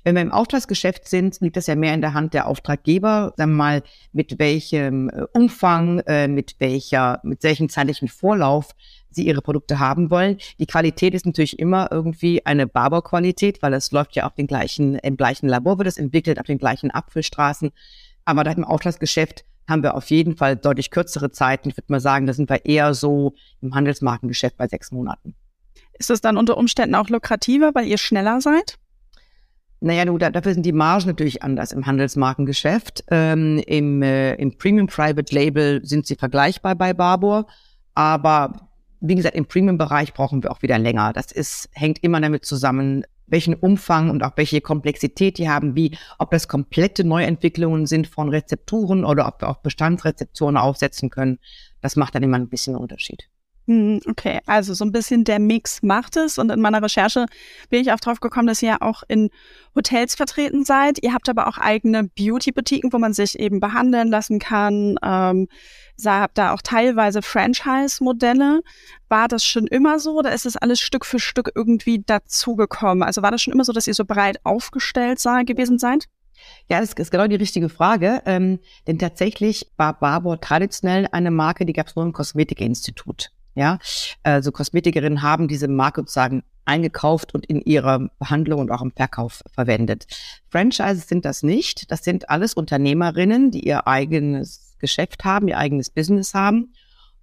Wenn 0.04 0.16
wir 0.16 0.22
im 0.22 0.32
Auftragsgeschäft 0.32 1.08
sind, 1.08 1.40
liegt 1.42 1.58
das 1.58 1.68
ja 1.68 1.76
mehr 1.76 1.94
in 1.94 2.02
der 2.02 2.14
Hand 2.14 2.34
der 2.34 2.48
Auftraggeber, 2.48 3.34
sagen 3.38 3.52
wir 3.52 3.58
mal, 3.58 3.84
mit 4.14 4.40
welchem 4.40 5.10
äh, 5.10 5.26
Umfang, 5.34 6.00
äh, 6.00 6.28
mit 6.28 6.56
welcher, 6.60 7.20
mit 7.24 7.44
welchem 7.44 7.70
zeitlichen 7.70 8.08
Vorlauf 8.08 8.76
sie 9.12 9.26
ihre 9.26 9.42
Produkte 9.42 9.80
haben 9.80 10.10
wollen. 10.10 10.38
Die 10.60 10.66
Qualität 10.66 11.14
ist 11.14 11.26
natürlich 11.26 11.60
immer 11.60 11.90
irgendwie 11.92 12.46
eine 12.46 12.68
Barber-Qualität, 12.68 13.62
weil 13.62 13.74
es 13.74 13.92
läuft 13.92 14.16
ja 14.16 14.26
auf 14.26 14.36
den 14.36 14.48
gleichen, 14.48 14.96
im 14.96 15.18
gleichen 15.18 15.48
Labor 15.48 15.78
wird 15.78 15.88
es 15.88 15.98
entwickelt, 15.98 16.40
auf 16.40 16.46
den 16.46 16.58
gleichen 16.58 16.92
Apfelstraßen. 16.92 17.72
Aber 18.26 18.44
da 18.44 18.52
im 18.52 18.64
Auftragsgeschäft 18.64 19.46
haben 19.68 19.84
wir 19.84 19.96
auf 19.96 20.10
jeden 20.10 20.36
Fall 20.36 20.56
deutlich 20.56 20.92
kürzere 20.92 21.32
Zeiten. 21.32 21.70
Ich 21.70 21.78
würde 21.78 21.92
mal 21.92 22.00
sagen, 22.00 22.28
da 22.28 22.34
sind 22.34 22.50
wir 22.50 22.66
eher 22.66 22.94
so 22.94 23.34
im 23.62 23.74
Handelsmarkengeschäft 23.74 24.58
bei 24.58 24.68
sechs 24.68 24.92
Monaten. 24.92 25.36
Ist 25.98 26.10
es 26.10 26.22
dann 26.22 26.38
unter 26.38 26.58
Umständen 26.58 26.96
auch 26.96 27.10
lukrativer, 27.10 27.72
weil 27.74 27.86
ihr 27.86 27.98
schneller 27.98 28.42
seid? 28.42 28.78
Naja, 29.84 30.06
du, 30.06 30.18
dafür 30.18 30.54
sind 30.54 30.66
die 30.66 30.74
Margen 30.74 31.08
natürlich 31.08 31.42
anders 31.42 31.72
im 31.72 31.88
Handelsmarkengeschäft. 31.88 33.04
Ähm, 33.10 33.58
Im, 33.66 34.04
äh, 34.04 34.36
im 34.36 34.56
Premium 34.58 34.88
Private 34.88 35.34
Label 35.34 35.84
sind 35.84 36.06
sie 36.06 36.16
vergleichbar 36.16 36.76
bei 36.76 36.94
Barbour, 36.94 37.48
aber 37.96 38.71
wie 39.02 39.16
gesagt, 39.16 39.36
im 39.36 39.46
Premium-Bereich 39.46 40.14
brauchen 40.14 40.44
wir 40.44 40.52
auch 40.52 40.62
wieder 40.62 40.78
länger. 40.78 41.12
Das 41.12 41.32
ist, 41.32 41.70
hängt 41.74 42.04
immer 42.04 42.22
damit 42.22 42.46
zusammen, 42.46 43.04
welchen 43.26 43.56
Umfang 43.56 44.10
und 44.10 44.24
auch 44.24 44.34
welche 44.36 44.62
Komplexität 44.62 45.38
die 45.38 45.50
haben, 45.50 45.76
wie, 45.76 45.98
ob 46.20 46.32
das 46.32 46.48
komplette 46.48 47.04
Neuentwicklungen 47.04 47.88
sind 47.88 48.08
von 48.08 48.30
Rezepturen 48.30 49.04
oder 49.04 49.28
ob 49.28 49.42
wir 49.42 49.50
auch 49.50 49.58
Bestandsrezepturen 49.58 50.58
aufsetzen 50.58 51.10
können. 51.10 51.40
Das 51.82 51.96
macht 51.96 52.14
dann 52.14 52.24
immer 52.24 52.38
ein 52.38 52.50
bisschen 52.50 52.76
Unterschied. 52.76 53.31
Hm, 53.72 54.02
okay, 54.06 54.42
also 54.48 54.74
so 54.74 54.84
ein 54.84 54.92
bisschen 54.92 55.24
der 55.24 55.40
Mix 55.40 55.82
macht 55.82 56.18
es. 56.18 56.38
Und 56.38 56.52
in 56.52 56.60
meiner 56.60 56.84
Recherche 56.84 57.26
bin 57.70 57.80
ich 57.80 57.94
auch 57.94 58.02
drauf 58.02 58.20
gekommen, 58.20 58.48
dass 58.48 58.62
ihr 58.62 58.72
ja 58.72 58.78
auch 58.82 59.04
in 59.08 59.30
Hotels 59.76 60.16
vertreten 60.16 60.66
seid. 60.66 61.02
Ihr 61.02 61.14
habt 61.14 61.30
aber 61.30 61.48
auch 61.48 61.58
eigene 61.58 62.04
Beauty-Boutiquen, 62.04 62.92
wo 62.92 62.98
man 62.98 63.14
sich 63.14 63.40
eben 63.40 63.62
behandeln 63.62 64.10
lassen 64.10 64.40
kann. 64.40 64.98
Ähm, 65.02 65.48
habt 66.04 66.38
da 66.38 66.54
auch 66.54 66.62
teilweise 66.62 67.22
Franchise-Modelle. 67.22 68.62
War 69.08 69.30
das 69.30 69.46
schon 69.46 69.68
immer 69.68 70.00
so 70.00 70.18
oder 70.20 70.34
ist 70.34 70.46
das 70.46 70.58
alles 70.58 70.82
Stück 70.82 71.06
für 71.06 71.20
Stück 71.20 71.52
irgendwie 71.56 72.04
dazugekommen? 72.06 73.04
Also 73.04 73.22
war 73.22 73.32
das 73.32 73.42
schon 73.42 73.54
immer 73.54 73.64
so, 73.64 73.72
dass 73.72 73.88
ihr 73.88 73.94
so 73.94 74.04
breit 74.04 74.42
aufgestellt 74.44 75.20
sei, 75.20 75.44
gewesen 75.44 75.80
seid? 75.80 76.08
Ja, 76.68 76.82
das 76.82 76.92
ist 76.92 77.12
genau 77.12 77.28
die 77.28 77.36
richtige 77.36 77.70
Frage. 77.70 78.22
Ähm, 78.26 78.60
denn 78.86 79.00
tatsächlich 79.00 79.72
war 79.78 79.98
Barbour 79.98 80.42
traditionell 80.42 81.08
eine 81.14 81.32
Marke, 81.32 81.66
die 81.66 81.74
gab 81.74 81.88
es 81.88 81.96
nur 81.96 82.04
im 82.04 82.12
Kosmetikinstitut. 82.12 83.32
Ja, 83.56 83.80
also 84.24 84.52
Kosmetikerinnen 84.52 85.22
haben 85.22 85.48
diese 85.48 85.68
Marke 85.68 86.02
sozusagen 86.02 86.44
eingekauft 86.66 87.34
und 87.34 87.46
in 87.46 87.62
ihrer 87.62 88.10
Behandlung 88.20 88.62
und 88.62 88.72
auch 88.72 88.82
im 88.82 88.92
Verkauf 88.92 89.44
verwendet. 89.54 90.06
Franchises 90.50 91.08
sind 91.08 91.26
das 91.26 91.44
nicht. 91.44 91.92
Das 91.92 92.04
sind 92.04 92.30
alles 92.30 92.54
Unternehmerinnen, 92.54 93.52
die 93.52 93.68
ihr 93.68 93.88
eigenes 93.88 94.76
Geschäft 94.80 95.26
haben, 95.26 95.48
ihr 95.48 95.58
eigenes 95.58 95.90
Business 95.90 96.34
haben 96.34 96.74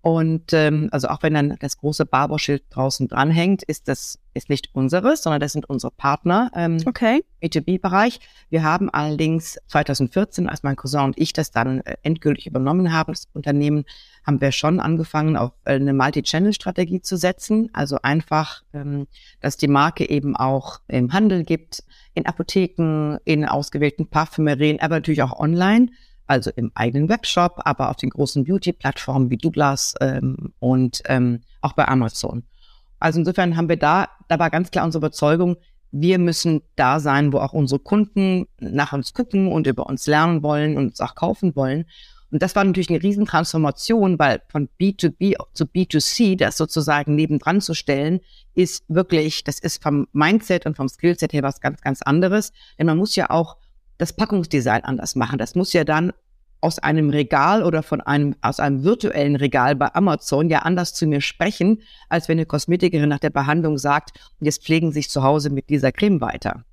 und 0.00 0.52
ähm, 0.52 0.88
also 0.92 1.08
auch 1.08 1.22
wenn 1.22 1.34
dann 1.34 1.56
das 1.60 1.76
große 1.78 2.06
Barberschild 2.06 2.62
draußen 2.70 3.08
dranhängt, 3.08 3.64
ist 3.64 3.88
das 3.88 4.18
ist 4.32 4.48
nicht 4.48 4.68
unseres, 4.72 5.22
sondern 5.22 5.40
das 5.40 5.52
sind 5.52 5.68
unsere 5.68 5.90
Partner 5.90 6.50
ähm, 6.54 6.78
okay. 6.86 7.24
B2B-Bereich. 7.42 8.20
Wir 8.48 8.62
haben 8.62 8.88
allerdings 8.90 9.58
2014, 9.66 10.48
als 10.48 10.62
mein 10.62 10.76
Cousin 10.76 11.00
und 11.00 11.18
ich 11.18 11.32
das 11.32 11.50
dann 11.50 11.80
äh, 11.80 11.96
endgültig 12.02 12.46
übernommen 12.46 12.92
haben, 12.92 13.12
das 13.12 13.26
Unternehmen, 13.32 13.84
haben 14.26 14.40
wir 14.40 14.52
schon 14.52 14.80
angefangen, 14.80 15.36
auf 15.36 15.52
äh, 15.64 15.74
eine 15.74 15.92
Multi-Channel-Strategie 15.92 17.00
zu 17.00 17.16
setzen. 17.16 17.70
Also 17.72 17.98
einfach, 18.02 18.62
ähm, 18.72 19.06
dass 19.40 19.56
die 19.56 19.68
Marke 19.68 20.08
eben 20.08 20.36
auch 20.36 20.80
im 20.88 21.12
Handel 21.12 21.44
gibt, 21.44 21.82
in 22.14 22.26
Apotheken, 22.26 23.18
in 23.24 23.44
ausgewählten 23.44 24.08
Parfümerien, 24.08 24.80
aber 24.80 24.96
natürlich 24.96 25.22
auch 25.22 25.38
online 25.38 25.88
also 26.28 26.50
im 26.54 26.70
eigenen 26.74 27.08
Webshop, 27.08 27.60
aber 27.64 27.90
auf 27.90 27.96
den 27.96 28.10
großen 28.10 28.44
Beauty-Plattformen 28.44 29.30
wie 29.30 29.38
Douglas 29.38 29.94
ähm, 30.00 30.52
und 30.58 31.02
ähm, 31.06 31.40
auch 31.62 31.72
bei 31.72 31.88
Amazon. 31.88 32.44
Also 33.00 33.18
insofern 33.18 33.56
haben 33.56 33.68
wir 33.68 33.78
da, 33.78 34.08
da 34.28 34.38
war 34.38 34.50
ganz 34.50 34.70
klar 34.70 34.84
unsere 34.84 35.00
Überzeugung, 35.00 35.56
wir 35.90 36.18
müssen 36.18 36.60
da 36.76 37.00
sein, 37.00 37.32
wo 37.32 37.38
auch 37.38 37.54
unsere 37.54 37.80
Kunden 37.80 38.46
nach 38.60 38.92
uns 38.92 39.14
gucken 39.14 39.50
und 39.50 39.66
über 39.66 39.86
uns 39.86 40.06
lernen 40.06 40.42
wollen 40.42 40.76
und 40.76 40.88
uns 40.88 41.00
auch 41.00 41.14
kaufen 41.14 41.56
wollen. 41.56 41.86
Und 42.30 42.42
das 42.42 42.54
war 42.54 42.64
natürlich 42.64 42.90
eine 42.90 43.02
Riesentransformation, 43.02 44.18
weil 44.18 44.42
von 44.48 44.68
B2B 44.78 45.34
zu 45.54 45.64
B2C 45.64 46.36
das 46.36 46.56
sozusagen 46.58 47.14
nebendran 47.14 47.60
zu 47.60 47.74
stellen, 47.74 48.20
ist 48.54 48.84
wirklich, 48.88 49.44
das 49.44 49.58
ist 49.58 49.82
vom 49.82 50.08
Mindset 50.12 50.66
und 50.66 50.76
vom 50.76 50.88
Skillset 50.88 51.32
her 51.32 51.42
was 51.42 51.60
ganz, 51.60 51.80
ganz 51.80 52.02
anderes. 52.02 52.52
Denn 52.78 52.86
man 52.86 52.98
muss 52.98 53.16
ja 53.16 53.30
auch 53.30 53.56
das 53.96 54.12
Packungsdesign 54.12 54.84
anders 54.84 55.16
machen. 55.16 55.38
Das 55.38 55.54
muss 55.54 55.72
ja 55.72 55.84
dann 55.84 56.12
aus 56.60 56.78
einem 56.78 57.10
Regal 57.10 57.62
oder 57.62 57.82
von 57.82 58.00
einem, 58.00 58.34
aus 58.42 58.60
einem 58.60 58.82
virtuellen 58.82 59.36
Regal 59.36 59.76
bei 59.76 59.94
Amazon 59.94 60.50
ja 60.50 60.60
anders 60.60 60.92
zu 60.92 61.06
mir 61.06 61.20
sprechen, 61.20 61.82
als 62.08 62.28
wenn 62.28 62.38
eine 62.38 62.46
Kosmetikerin 62.46 63.08
nach 63.08 63.20
der 63.20 63.30
Behandlung 63.30 63.78
sagt, 63.78 64.18
jetzt 64.40 64.64
pflegen 64.64 64.92
sich 64.92 65.08
zu 65.08 65.22
Hause 65.22 65.50
mit 65.50 65.70
dieser 65.70 65.92
Creme 65.92 66.20
weiter. 66.20 66.64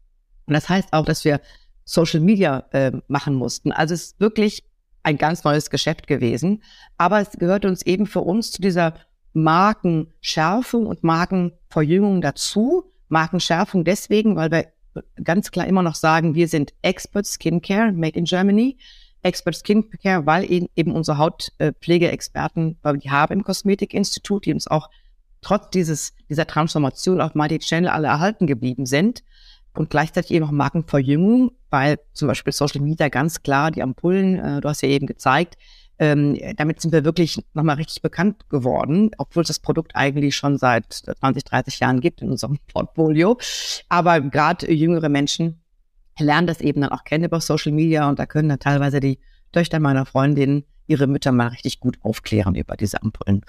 Und 0.48 0.54
das 0.54 0.70
heißt 0.70 0.91
auch, 0.91 1.06
dass 1.06 1.24
wir 1.24 1.39
Social 1.84 2.20
Media 2.20 2.65
äh, 2.72 2.91
machen 3.08 3.36
mussten. 3.36 3.72
Also 3.72 3.94
es 3.94 4.06
ist 4.06 4.20
wirklich 4.20 4.63
ein 5.06 5.18
ganz 5.18 5.44
neues 5.44 5.70
Geschäft 5.70 6.08
gewesen. 6.08 6.63
Aber 6.98 7.22
es 7.22 7.32
gehört 7.32 7.65
uns 7.65 7.84
eben 7.84 8.08
für 8.08 8.22
uns 8.22 8.52
zu 8.52 8.62
dieser 8.62 8.96
Markenschärfung 9.34 10.88
und 10.88 11.04
Markenverjüngung 11.04 12.22
dazu. 12.22 12.91
Markenschärfung 13.08 13.84
deswegen, 13.84 14.36
weil 14.36 14.52
wir 14.52 14.68
ganz 15.24 15.52
klar 15.52 15.68
immer 15.68 15.84
noch 15.84 15.96
sagen, 15.96 16.36
wir 16.36 16.48
sind 16.48 16.74
Expert 16.82 17.28
Skincare, 17.28 17.91
made 17.91 18.18
in 18.18 18.26
Germany. 18.26 18.78
Expert 19.22 19.56
Skincare, 19.56 20.26
weil 20.26 20.46
eben 20.50 20.91
unsere 20.91 21.18
Hautpflegeexperten, 21.18 22.78
weil 22.82 22.94
wir 22.94 23.02
die 23.02 23.12
haben 23.12 23.34
im 23.34 23.44
Kosmetikinstitut, 23.44 24.46
die 24.46 24.54
uns 24.54 24.68
auch 24.68 24.89
trotz 25.41 25.70
dieses, 25.70 26.13
dieser 26.30 26.48
Transformation 26.48 27.22
auf 27.22 27.36
Multi-Channel 27.36 27.89
alle 27.89 28.08
erhalten 28.08 28.48
geblieben 28.48 28.86
sind. 28.86 29.24
Und 29.78 29.90
gleichzeitig 29.90 30.32
eben 30.32 30.46
auch 30.46 30.52
Markenverjüngung, 30.52 31.52
weil 31.70 32.00
zum 32.14 32.28
Beispiel 32.28 32.54
Social 32.54 32.82
Media 32.82 33.10
ganz 33.10 33.44
klar, 33.44 33.72
die 33.72 33.84
Ampullen, 33.84 34.40
äh, 34.40 34.62
du 34.62 34.70
hast 34.70 34.82
ja 34.82 34.90
eben 34.90 35.08
gezeigt, 35.08 35.58
ähm, 35.98 36.38
damit 36.58 36.82
sind 36.82 36.92
wir 36.92 37.06
wirklich 37.06 37.42
nochmal 37.54 37.78
richtig 37.78 38.02
bekannt 38.02 38.50
geworden, 38.50 39.12
obwohl 39.18 39.44
es 39.44 39.48
das 39.48 39.60
Produkt 39.60 39.96
eigentlich 39.96 40.36
schon 40.36 40.58
seit 40.58 40.94
20, 40.94 41.46
30 41.46 41.80
Jahren 41.80 42.02
gibt 42.02 42.22
in 42.22 42.30
unserem 42.30 42.60
Portfolio. 42.74 43.38
Aber 43.88 44.20
gerade 44.22 44.72
jüngere 44.72 45.10
Menschen 45.10 45.62
lernen 46.20 46.48
das 46.48 46.62
eben 46.62 46.82
dann 46.82 46.92
auch 46.92 47.04
kennen 47.04 47.26
über 47.26 47.40
Social 47.40 47.72
Media 47.72 48.10
und 48.10 48.20
da 48.20 48.26
können 48.26 48.50
dann 48.50 48.60
teilweise 48.60 49.00
die 49.00 49.20
Töchter 49.52 49.80
meiner 49.80 50.06
Freundin 50.06 50.66
ihre 50.88 51.08
Mütter 51.08 51.32
mal 51.32 51.48
richtig 51.48 51.80
gut 51.80 51.98
aufklären 52.02 52.56
über 52.56 52.76
diese 52.76 53.02
Ampullen. 53.02 53.42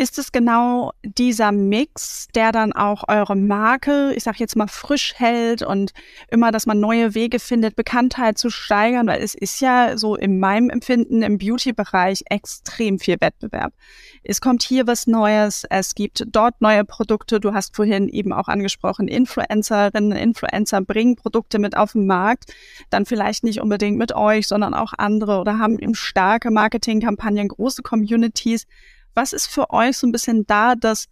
Ist 0.00 0.18
es 0.18 0.32
genau 0.32 0.92
dieser 1.02 1.52
Mix, 1.52 2.28
der 2.34 2.52
dann 2.52 2.72
auch 2.72 3.04
eure 3.08 3.36
Marke, 3.36 4.14
ich 4.16 4.22
sag 4.22 4.40
jetzt 4.40 4.56
mal, 4.56 4.66
frisch 4.66 5.12
hält 5.16 5.60
und 5.60 5.92
immer, 6.30 6.52
dass 6.52 6.64
man 6.64 6.80
neue 6.80 7.14
Wege 7.14 7.38
findet, 7.38 7.76
Bekanntheit 7.76 8.38
zu 8.38 8.48
steigern? 8.48 9.08
Weil 9.08 9.20
es 9.22 9.34
ist 9.34 9.60
ja 9.60 9.98
so 9.98 10.16
in 10.16 10.40
meinem 10.40 10.70
Empfinden 10.70 11.20
im 11.20 11.36
Beauty-Bereich 11.36 12.22
extrem 12.30 12.98
viel 12.98 13.20
Wettbewerb. 13.20 13.74
Es 14.22 14.40
kommt 14.40 14.62
hier 14.62 14.86
was 14.86 15.06
Neues, 15.06 15.66
es 15.68 15.94
gibt 15.94 16.24
dort 16.28 16.62
neue 16.62 16.86
Produkte. 16.86 17.38
Du 17.38 17.52
hast 17.52 17.76
vorhin 17.76 18.08
eben 18.08 18.32
auch 18.32 18.48
angesprochen, 18.48 19.06
Influencerinnen, 19.06 20.12
Influencer 20.12 20.80
bringen 20.80 21.16
Produkte 21.16 21.58
mit 21.58 21.76
auf 21.76 21.92
den 21.92 22.06
Markt, 22.06 22.54
dann 22.88 23.04
vielleicht 23.04 23.44
nicht 23.44 23.60
unbedingt 23.60 23.98
mit 23.98 24.14
euch, 24.14 24.46
sondern 24.46 24.72
auch 24.72 24.94
andere 24.96 25.40
oder 25.40 25.58
haben 25.58 25.78
eben 25.78 25.94
starke 25.94 26.50
Marketingkampagnen, 26.50 27.48
große 27.48 27.82
Communities. 27.82 28.66
Was 29.14 29.32
ist 29.32 29.46
für 29.46 29.70
euch 29.70 29.96
so 29.96 30.06
ein 30.06 30.12
bisschen 30.12 30.46
da 30.46 30.74
das 30.74 31.06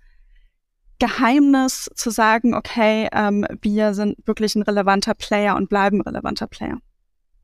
Geheimnis 0.98 1.88
zu 1.94 2.10
sagen, 2.10 2.54
okay, 2.54 3.08
ähm, 3.12 3.46
wir 3.62 3.94
sind 3.94 4.16
wirklich 4.26 4.56
ein 4.56 4.62
relevanter 4.62 5.14
Player 5.14 5.56
und 5.56 5.68
bleiben 5.68 6.00
relevanter 6.00 6.46
Player? 6.46 6.78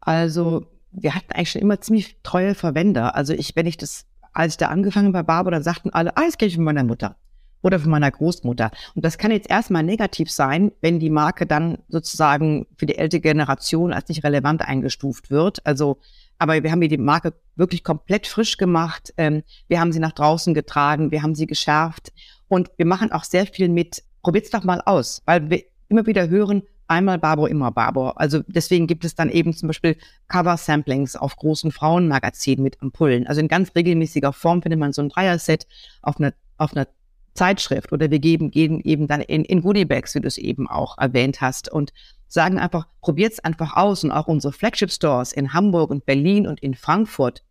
Also 0.00 0.66
wir 0.90 1.14
hatten 1.14 1.32
eigentlich 1.32 1.50
schon 1.50 1.62
immer 1.62 1.80
ziemlich 1.80 2.18
treue 2.22 2.54
Verwender. 2.54 3.14
Also 3.14 3.32
ich, 3.32 3.54
wenn 3.56 3.66
ich 3.66 3.76
das, 3.76 4.06
als 4.32 4.54
ich 4.54 4.56
da 4.58 4.68
angefangen 4.68 5.12
bei 5.12 5.22
Barbo, 5.22 5.50
dann 5.50 5.62
sagten 5.62 5.90
alle, 5.90 6.16
ah, 6.16 6.24
das 6.24 6.38
kenne 6.38 6.48
ich 6.48 6.56
von 6.56 6.64
meiner 6.64 6.84
Mutter 6.84 7.16
oder 7.62 7.80
von 7.80 7.90
meiner 7.90 8.10
Großmutter. 8.10 8.70
Und 8.94 9.04
das 9.04 9.18
kann 9.18 9.30
jetzt 9.30 9.48
erstmal 9.48 9.82
negativ 9.82 10.30
sein, 10.30 10.70
wenn 10.82 11.00
die 11.00 11.10
Marke 11.10 11.46
dann 11.46 11.78
sozusagen 11.88 12.66
für 12.76 12.86
die 12.86 12.96
ältere 12.96 13.22
Generation 13.22 13.92
als 13.92 14.08
nicht 14.08 14.22
relevant 14.22 14.62
eingestuft 14.62 15.30
wird. 15.30 15.64
Also 15.66 15.98
aber 16.38 16.62
wir 16.62 16.70
haben 16.70 16.80
hier 16.80 16.88
die 16.88 16.98
Marke 16.98 17.34
wirklich 17.56 17.84
komplett 17.84 18.26
frisch 18.26 18.56
gemacht. 18.56 19.12
Ähm, 19.16 19.42
wir 19.68 19.80
haben 19.80 19.92
sie 19.92 20.00
nach 20.00 20.12
draußen 20.12 20.54
getragen, 20.54 21.10
wir 21.10 21.22
haben 21.22 21.34
sie 21.34 21.46
geschärft 21.46 22.12
und 22.48 22.70
wir 22.76 22.86
machen 22.86 23.12
auch 23.12 23.24
sehr 23.24 23.46
viel 23.46 23.68
mit, 23.68 24.02
probiert's 24.22 24.50
doch 24.50 24.64
mal 24.64 24.80
aus, 24.84 25.22
weil 25.26 25.50
wir 25.50 25.62
immer 25.88 26.06
wieder 26.06 26.28
hören, 26.28 26.62
einmal 26.88 27.18
Barbo, 27.18 27.46
immer 27.46 27.70
Barbo. 27.70 28.10
Also 28.10 28.40
deswegen 28.46 28.86
gibt 28.86 29.04
es 29.04 29.14
dann 29.14 29.30
eben 29.30 29.54
zum 29.54 29.68
Beispiel 29.68 29.96
Cover-Samplings 30.28 31.16
auf 31.16 31.36
großen 31.36 31.72
Frauenmagazinen 31.72 32.62
mit 32.62 32.80
Ampullen. 32.82 33.26
Also 33.26 33.40
in 33.40 33.48
ganz 33.48 33.74
regelmäßiger 33.74 34.32
Form 34.32 34.62
findet 34.62 34.80
man 34.80 34.92
so 34.92 35.02
ein 35.02 35.08
Dreier-Set 35.08 35.66
auf 36.02 36.18
einer, 36.18 36.34
auf 36.58 36.76
einer 36.76 36.86
Zeitschrift 37.34 37.92
oder 37.92 38.10
wir 38.10 38.20
geben, 38.20 38.50
geben 38.50 38.80
eben 38.80 39.06
dann 39.08 39.20
in, 39.20 39.44
in 39.44 39.62
Goodiebags, 39.62 40.14
wie 40.14 40.20
du 40.20 40.28
es 40.28 40.38
eben 40.38 40.68
auch 40.68 40.98
erwähnt 40.98 41.40
hast. 41.40 41.70
Und 41.70 41.92
sagen 42.28 42.58
einfach, 42.58 42.86
probiert's 43.00 43.40
einfach 43.40 43.76
aus. 43.76 44.04
Und 44.04 44.12
auch 44.12 44.26
unsere 44.26 44.52
Flagship-Stores 44.52 45.32
in 45.32 45.52
Hamburg 45.52 45.90
und 45.90 46.06
Berlin 46.06 46.46
und 46.46 46.60
in 46.60 46.74
Frankfurt 46.74 47.42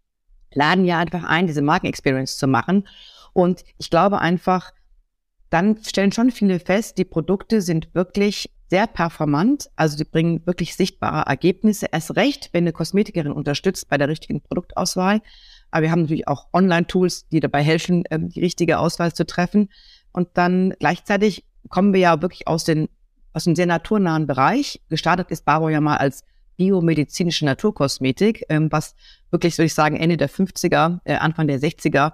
laden 0.53 0.85
ja 0.85 0.99
einfach 0.99 1.23
ein, 1.23 1.47
diese 1.47 1.61
Marken-Experience 1.61 2.37
zu 2.37 2.47
machen. 2.47 2.87
Und 3.33 3.63
ich 3.77 3.89
glaube 3.89 4.19
einfach, 4.19 4.71
dann 5.49 5.77
stellen 5.83 6.11
schon 6.11 6.31
viele 6.31 6.59
fest, 6.59 6.97
die 6.97 7.05
Produkte 7.05 7.61
sind 7.61 7.93
wirklich 7.93 8.49
sehr 8.69 8.87
performant, 8.87 9.69
also 9.75 9.97
die 9.97 10.03
bringen 10.03 10.45
wirklich 10.47 10.75
sichtbare 10.75 11.27
Ergebnisse. 11.27 11.87
Erst 11.91 12.15
recht, 12.15 12.49
wenn 12.53 12.63
eine 12.63 12.73
Kosmetikerin 12.73 13.31
unterstützt 13.31 13.87
bei 13.87 13.99
der 13.99 14.07
richtigen 14.07 14.41
Produktauswahl. 14.41 15.21
Aber 15.69 15.83
wir 15.83 15.91
haben 15.91 16.01
natürlich 16.01 16.27
auch 16.27 16.47
Online-Tools, 16.53 17.27
die 17.29 17.39
dabei 17.39 17.61
helfen, 17.61 18.03
ähm, 18.09 18.29
die 18.29 18.39
richtige 18.39 18.79
Auswahl 18.79 19.13
zu 19.13 19.27
treffen. 19.27 19.69
Und 20.11 20.29
dann 20.33 20.73
gleichzeitig 20.79 21.45
kommen 21.69 21.93
wir 21.93 21.99
ja 21.99 22.21
wirklich 22.21 22.47
aus 22.47 22.63
den 22.63 22.89
aus 23.33 23.47
einem 23.47 23.55
sehr 23.55 23.65
naturnahen 23.65 24.27
Bereich. 24.27 24.81
Gestartet 24.89 25.31
ist 25.31 25.45
Baro 25.45 25.69
ja 25.69 25.81
mal 25.81 25.97
als 25.97 26.23
biomedizinische 26.57 27.45
Naturkosmetik, 27.45 28.45
ähm, 28.49 28.71
was 28.71 28.95
wirklich, 29.31 29.57
würde 29.57 29.65
ich 29.65 29.73
sagen, 29.73 29.95
Ende 29.95 30.17
der 30.17 30.29
50er, 30.29 30.99
äh, 31.03 31.15
Anfang 31.15 31.47
der 31.47 31.59
60er 31.59 32.13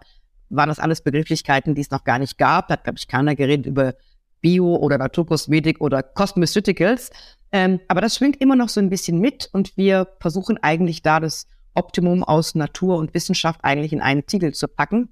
waren 0.49 0.69
das 0.69 0.79
alles 0.79 1.01
Begrifflichkeiten, 1.01 1.75
die 1.75 1.82
es 1.82 1.91
noch 1.91 2.03
gar 2.03 2.19
nicht 2.19 2.38
gab. 2.38 2.67
Da 2.67 2.73
hat, 2.73 2.84
glaube 2.84 2.97
ich, 2.97 3.08
keiner 3.08 3.36
geredet 3.36 3.65
über 3.65 3.93
Bio- 4.41 4.77
oder 4.77 4.97
Naturkosmetik 4.97 5.82
oder 5.82 6.01
Cosmeceuticals. 6.01 7.12
Ähm, 7.51 7.79
aber 7.88 8.01
das 8.01 8.15
schwingt 8.15 8.41
immer 8.41 8.55
noch 8.55 8.69
so 8.69 8.79
ein 8.79 8.89
bisschen 8.89 9.19
mit 9.19 9.49
und 9.51 9.75
wir 9.75 10.08
versuchen 10.19 10.58
eigentlich 10.62 11.01
da 11.01 11.19
das 11.19 11.47
Optimum 11.73 12.23
aus 12.23 12.55
Natur 12.55 12.97
und 12.97 13.13
Wissenschaft 13.13 13.60
eigentlich 13.63 13.93
in 13.93 14.01
einen 14.01 14.25
Titel 14.25 14.51
zu 14.51 14.67
packen. 14.67 15.10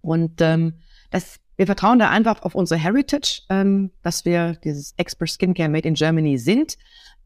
Und 0.00 0.40
ähm, 0.40 0.74
das, 1.10 1.38
wir 1.56 1.66
vertrauen 1.66 1.98
da 1.98 2.10
einfach 2.10 2.42
auf 2.42 2.54
unsere 2.54 2.78
Heritage, 2.78 3.42
ähm, 3.48 3.90
dass 4.02 4.24
wir 4.24 4.54
dieses 4.64 4.94
Expert 4.96 5.30
Skincare 5.30 5.68
Made 5.68 5.88
in 5.88 5.94
Germany 5.94 6.38
sind. 6.38 6.76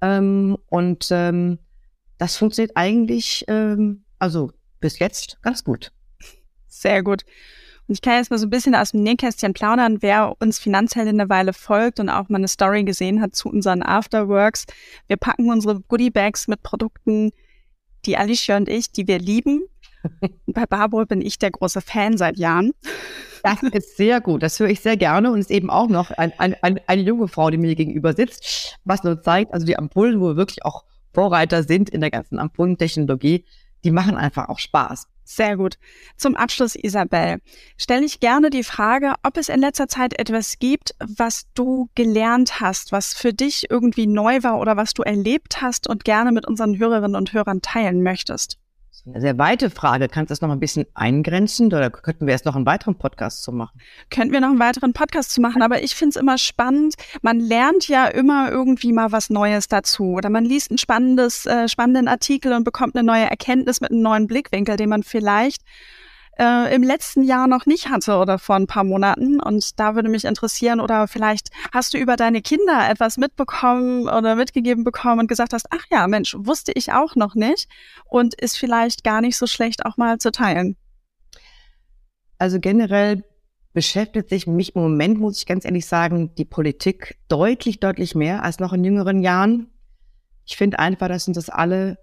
Ähm, 0.01 0.57
und 0.69 1.09
ähm, 1.11 1.59
das 2.19 2.37
funktioniert 2.37 2.77
eigentlich, 2.77 3.45
ähm, 3.49 4.05
also 4.19 4.53
bis 4.81 4.99
jetzt 4.99 5.41
ganz 5.43 5.65
gut. 5.65 5.93
Sehr 6.69 7.03
gut. 7.03 7.25
Und 7.89 7.95
ich 7.95 8.03
kann 8.03 8.19
jetzt 8.19 8.31
mal 8.31 8.39
so 8.39 8.47
ein 8.47 8.51
bisschen 8.51 8.77
aus 8.77 8.93
dem 8.93 9.03
Nähkästchen 9.03 9.53
plaudern, 9.53 10.01
wer 10.01 10.37
uns 10.39 10.61
Finanzhelden 10.61 11.21
eine 11.21 11.29
Weile 11.29 11.53
folgt 11.53 11.99
und 11.99 12.09
auch 12.09 12.29
mal 12.29 12.39
eine 12.39 12.47
Story 12.47 12.85
gesehen 12.85 13.21
hat 13.21 13.35
zu 13.35 13.49
unseren 13.49 13.83
Afterworks. 13.83 14.67
Wir 15.09 15.17
packen 15.17 15.51
unsere 15.51 15.81
Goodiebags 15.81 16.47
mit 16.47 16.63
Produkten, 16.63 17.33
die 18.07 18.17
Alicia 18.17 18.57
und 18.57 18.69
ich, 18.69 18.93
die 18.93 19.09
wir 19.09 19.19
lieben. 19.19 19.65
Bei 20.47 20.67
Barbara 20.67 21.05
bin 21.05 21.21
ich 21.21 21.39
der 21.39 21.51
große 21.51 21.81
Fan 21.81 22.17
seit 22.17 22.39
Jahren. 22.39 22.71
Das 23.43 23.63
ist 23.63 23.97
sehr 23.97 24.21
gut. 24.21 24.43
Das 24.43 24.59
höre 24.59 24.69
ich 24.69 24.81
sehr 24.81 24.97
gerne 24.97 25.31
und 25.33 25.39
ist 25.39 25.51
eben 25.51 25.71
auch 25.71 25.89
noch 25.89 26.11
ein, 26.11 26.33
ein, 26.39 26.57
ein, 26.63 26.81
eine 26.87 27.03
junge 27.03 27.29
Frau, 27.29 27.51
die 27.51 27.59
mir 27.59 27.75
gegenüber 27.75 28.13
sitzt, 28.13 28.79
was 28.85 29.03
nur 29.03 29.23
zeigt, 29.23 29.53
also 29.55 29.67
die 29.67 29.79
Ampullen, 29.79 30.21
wo 30.21 30.29
wir 30.29 30.37
wirklich 30.37 30.65
auch 30.65 30.85
Vorreiter 31.13 31.63
sind 31.63 31.91
in 31.91 32.01
der 32.01 32.11
ganzen 32.11 32.39
Ampullentechnologie, 32.39 33.45
die 33.85 33.91
machen 33.91 34.17
einfach 34.17 34.49
auch 34.49 34.59
Spaß. 34.59 35.07
Sehr 35.25 35.57
gut. 35.57 35.79
Zum 36.17 36.35
Abschluss, 36.35 36.75
Isabel, 36.75 37.41
stelle 37.77 38.05
ich 38.05 38.19
gerne 38.19 38.51
die 38.51 38.65
Frage, 38.65 39.15
ob 39.23 39.37
es 39.37 39.49
in 39.49 39.61
letzter 39.61 39.87
Zeit 39.87 40.19
etwas 40.19 40.59
gibt, 40.59 40.95
was 40.99 41.47
du 41.55 41.89
gelernt 41.95 42.61
hast, 42.61 42.91
was 42.91 43.15
für 43.15 43.33
dich 43.33 43.71
irgendwie 43.71 44.09
neu 44.09 44.43
war 44.43 44.59
oder 44.59 44.77
was 44.77 44.93
du 44.93 45.03
erlebt 45.03 45.63
hast 45.63 45.89
und 45.89 46.05
gerne 46.05 46.33
mit 46.33 46.49
unseren 46.49 46.79
Hörerinnen 46.79 47.15
und 47.15 47.33
Hörern 47.33 47.63
teilen 47.63 48.03
möchtest 48.03 48.59
eine 49.07 49.21
sehr 49.21 49.39
weite 49.39 49.71
Frage. 49.71 50.09
Kannst 50.09 50.31
du 50.31 50.33
das 50.33 50.41
noch 50.41 50.51
ein 50.51 50.61
bisschen 50.61 50.87
eingrenzen 50.95 51.67
oder 51.67 51.91
könnten 51.91 52.27
wir 52.27 52.33
jetzt 52.33 52.45
noch 52.45 52.57
einen 52.57 52.67
weiteren 52.67 52.97
Podcast 52.97 53.43
zu 53.43 53.53
machen? 53.53 53.81
Könnten 54.11 54.33
wir 54.33 54.41
noch 54.41 54.51
einen 54.51 54.59
weiteren 54.59 54.93
Podcast 54.93 55.33
zu 55.33 55.41
machen, 55.41 55.63
aber 55.63 55.83
ich 55.83 55.95
finde 55.95 56.11
es 56.11 56.17
immer 56.17 56.39
spannend. 56.39 56.95
Man 57.23 57.41
lernt 57.41 57.89
ja 57.89 58.07
immer 58.07 58.51
irgendwie 58.51 58.93
mal 58.93 59.13
was 59.13 59.31
Neues 59.31 59.69
dazu 59.69 60.13
oder 60.13 60.31
man 60.31 60.45
liest 60.45 60.71
einen 60.71 60.79
spannendes, 60.79 61.47
äh, 61.47 61.69
spannenden 61.69 62.09
Artikel 62.09 62.53
und 62.53 62.65
bekommt 62.65 62.97
eine 62.97 63.07
neue 63.07 63.25
Erkenntnis 63.25 63.81
mit 63.81 63.91
einem 63.91 64.03
neuen 64.03 64.27
Blickwinkel, 64.27 64.77
den 64.77 64.89
man 64.89 65.03
vielleicht 65.03 65.63
äh, 66.41 66.75
im 66.75 66.83
letzten 66.83 67.23
Jahr 67.23 67.47
noch 67.47 67.67
nicht 67.67 67.91
hatte 67.91 68.17
oder 68.17 68.39
vor 68.39 68.57
ein 68.57 68.67
paar 68.67 68.85
Monaten. 68.85 69.41
Und 69.41 69.79
da 69.79 69.95
würde 69.95 70.09
mich 70.09 70.25
interessieren, 70.25 70.81
oder 70.81 71.07
vielleicht 71.07 71.51
hast 71.73 71.93
du 71.93 71.99
über 71.99 72.17
deine 72.17 72.41
Kinder 72.41 72.89
etwas 72.89 73.19
mitbekommen 73.19 74.09
oder 74.09 74.37
mitgegeben 74.37 74.83
bekommen 74.83 75.21
und 75.21 75.27
gesagt 75.27 75.53
hast, 75.53 75.67
ach 75.71 75.85
ja, 75.91 76.07
Mensch, 76.09 76.35
wusste 76.39 76.73
ich 76.75 76.93
auch 76.93 77.15
noch 77.15 77.35
nicht 77.35 77.69
und 78.07 78.35
ist 78.41 78.57
vielleicht 78.57 79.05
gar 79.05 79.21
nicht 79.21 79.37
so 79.37 79.47
schlecht 79.47 79.85
auch 79.85 79.99
mal 79.99 80.19
zu 80.19 80.33
teilen. 80.33 80.77
Also 82.39 82.59
generell 82.59 83.23
beschäftigt 83.75 84.31
sich 84.31 84.47
mich 84.47 84.75
im 84.75 84.83
Moment, 84.83 85.21
muss 85.21 85.39
ich 85.39 85.47
ganz 85.47 85.67
ehrlich 85.67 85.87
sagen, 85.87 86.35
die 86.37 86.47
Politik 86.47 87.19
deutlich, 87.29 87.81
deutlich 87.81 88.15
mehr 88.15 88.43
als 88.43 88.59
noch 88.59 88.73
in 88.73 88.83
jüngeren 88.83 89.21
Jahren. 89.21 89.69
Ich 90.47 90.57
finde 90.57 90.79
einfach, 90.79 91.09
dass 91.09 91.29
uns 91.29 91.37
das 91.37 91.51
alle, 91.51 91.99